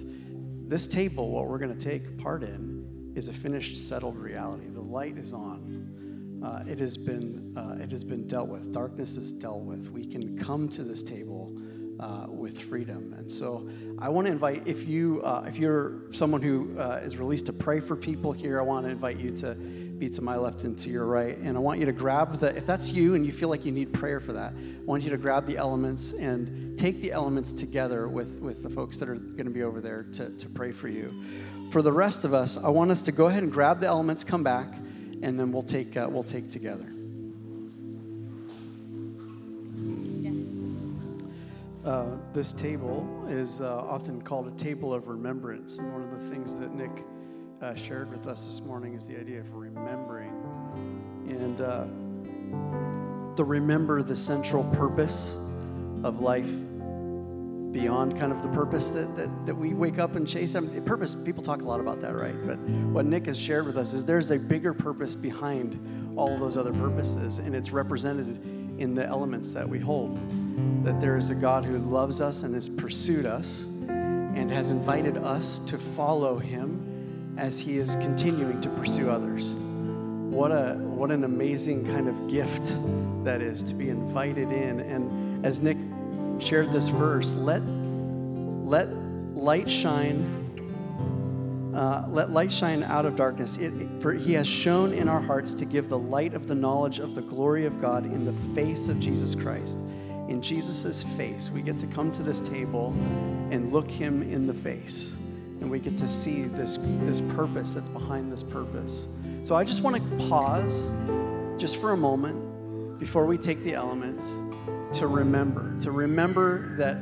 [0.68, 4.68] this table, what we're going to take part in, is a finished, settled reality.
[4.68, 6.40] The light is on.
[6.42, 8.72] Uh, it has been uh, it has been dealt with.
[8.72, 9.90] Darkness is dealt with.
[9.90, 11.54] We can come to this table
[12.00, 13.14] uh, with freedom.
[13.16, 13.68] And so,
[13.98, 17.52] I want to invite if you uh, if you're someone who uh, is released to
[17.52, 19.54] pray for people here, I want to invite you to
[20.02, 21.38] be to my left and to your right.
[21.38, 23.70] And I want you to grab the, if that's you and you feel like you
[23.70, 27.52] need prayer for that, I want you to grab the elements and take the elements
[27.52, 30.72] together with, with the folks that are going to be over there to, to pray
[30.72, 31.14] for you.
[31.70, 34.24] For the rest of us, I want us to go ahead and grab the elements,
[34.24, 34.74] come back,
[35.22, 36.92] and then we'll take, uh, we'll take together.
[41.84, 45.78] Uh, this table is uh, often called a table of remembrance.
[45.78, 47.04] And one of the things that Nick
[47.62, 50.32] uh, shared with us this morning is the idea of remembering.
[51.28, 51.84] And uh,
[53.36, 55.36] to remember the central purpose
[56.02, 56.50] of life
[57.70, 60.56] beyond kind of the purpose that, that, that we wake up and chase.
[60.56, 62.34] I mean, purpose, people talk a lot about that, right?
[62.46, 65.78] But what Nick has shared with us is there's a bigger purpose behind
[66.18, 68.44] all those other purposes, and it's represented
[68.78, 70.18] in the elements that we hold.
[70.84, 75.16] That there is a God who loves us and has pursued us and has invited
[75.18, 76.81] us to follow him
[77.42, 79.54] as he is continuing to pursue others.
[80.30, 82.76] What a what an amazing kind of gift
[83.24, 84.78] that is to be invited in.
[84.78, 85.76] And as Nick
[86.38, 87.62] shared this verse, let
[88.64, 88.88] let
[89.34, 90.38] light shine
[91.74, 93.56] uh, let light shine out of darkness.
[93.56, 97.00] It, for he has shone in our hearts to give the light of the knowledge
[97.00, 99.78] of the glory of God in the face of Jesus Christ.
[100.28, 102.94] In Jesus' face, we get to come to this table
[103.50, 105.16] and look him in the face.
[105.62, 109.06] And we get to see this, this purpose that's behind this purpose.
[109.44, 110.90] So I just want to pause
[111.56, 114.32] just for a moment before we take the elements
[114.94, 116.98] to remember, to remember that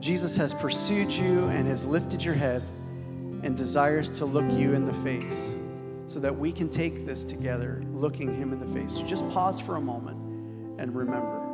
[0.00, 2.64] Jesus has pursued you and has lifted your head
[3.44, 5.54] and desires to look you in the face
[6.08, 8.96] so that we can take this together, looking him in the face.
[8.96, 10.18] So just pause for a moment
[10.80, 11.45] and remember.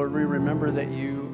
[0.00, 1.30] Lord, we remember that you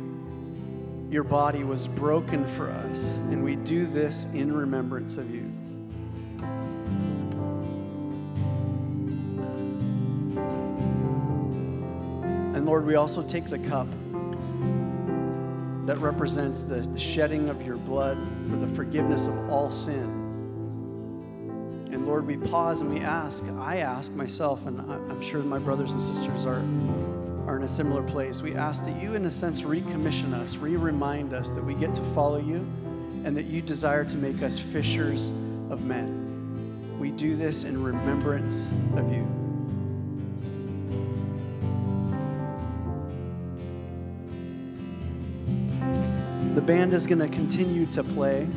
[1.08, 5.44] your body was broken for us, and we do this in remembrance of you.
[12.56, 13.86] And Lord, we also take the cup
[15.86, 18.18] that represents the, the, shedding of your blood
[18.50, 20.10] for the forgiveness of all sin.
[21.92, 25.92] And Lord, we pause and we ask, I ask myself, and I'm sure my brothers
[25.92, 26.64] and sisters are,
[27.46, 28.42] are in a similar place.
[28.42, 31.94] We ask that you, in a sense, recommission us, re remind us that we get
[31.94, 32.66] to follow you
[33.24, 35.30] and that you desire to make us fishers
[35.70, 36.96] of men.
[36.98, 39.26] We do this in remembrance of you.
[46.54, 48.48] The band is going to continue to play.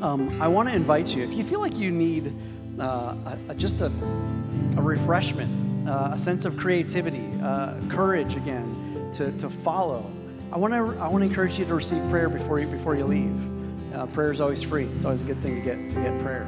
[0.00, 2.34] Um, I want to invite you, if you feel like you need
[2.78, 9.10] uh, a, a, just a, a refreshment, uh, a sense of creativity, uh, courage again
[9.14, 10.10] to, to follow,
[10.54, 13.04] I want to I want to encourage you to receive prayer before you before you
[13.04, 13.94] leave.
[13.94, 14.84] Uh, prayer is always free.
[14.96, 16.44] It's always a good thing to get to get prayer.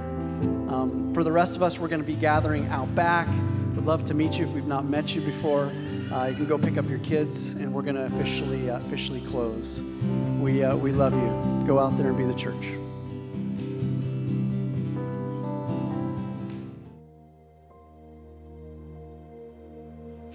[0.68, 3.26] Um, for the rest of us, we're going to be gathering out back.
[3.74, 5.72] Would love to meet you if we've not met you before.
[6.12, 9.20] Uh, you can go pick up your kids, and we're going to officially uh, officially
[9.22, 9.80] close.
[10.40, 11.64] We uh, we love you.
[11.66, 12.85] Go out there and be the church.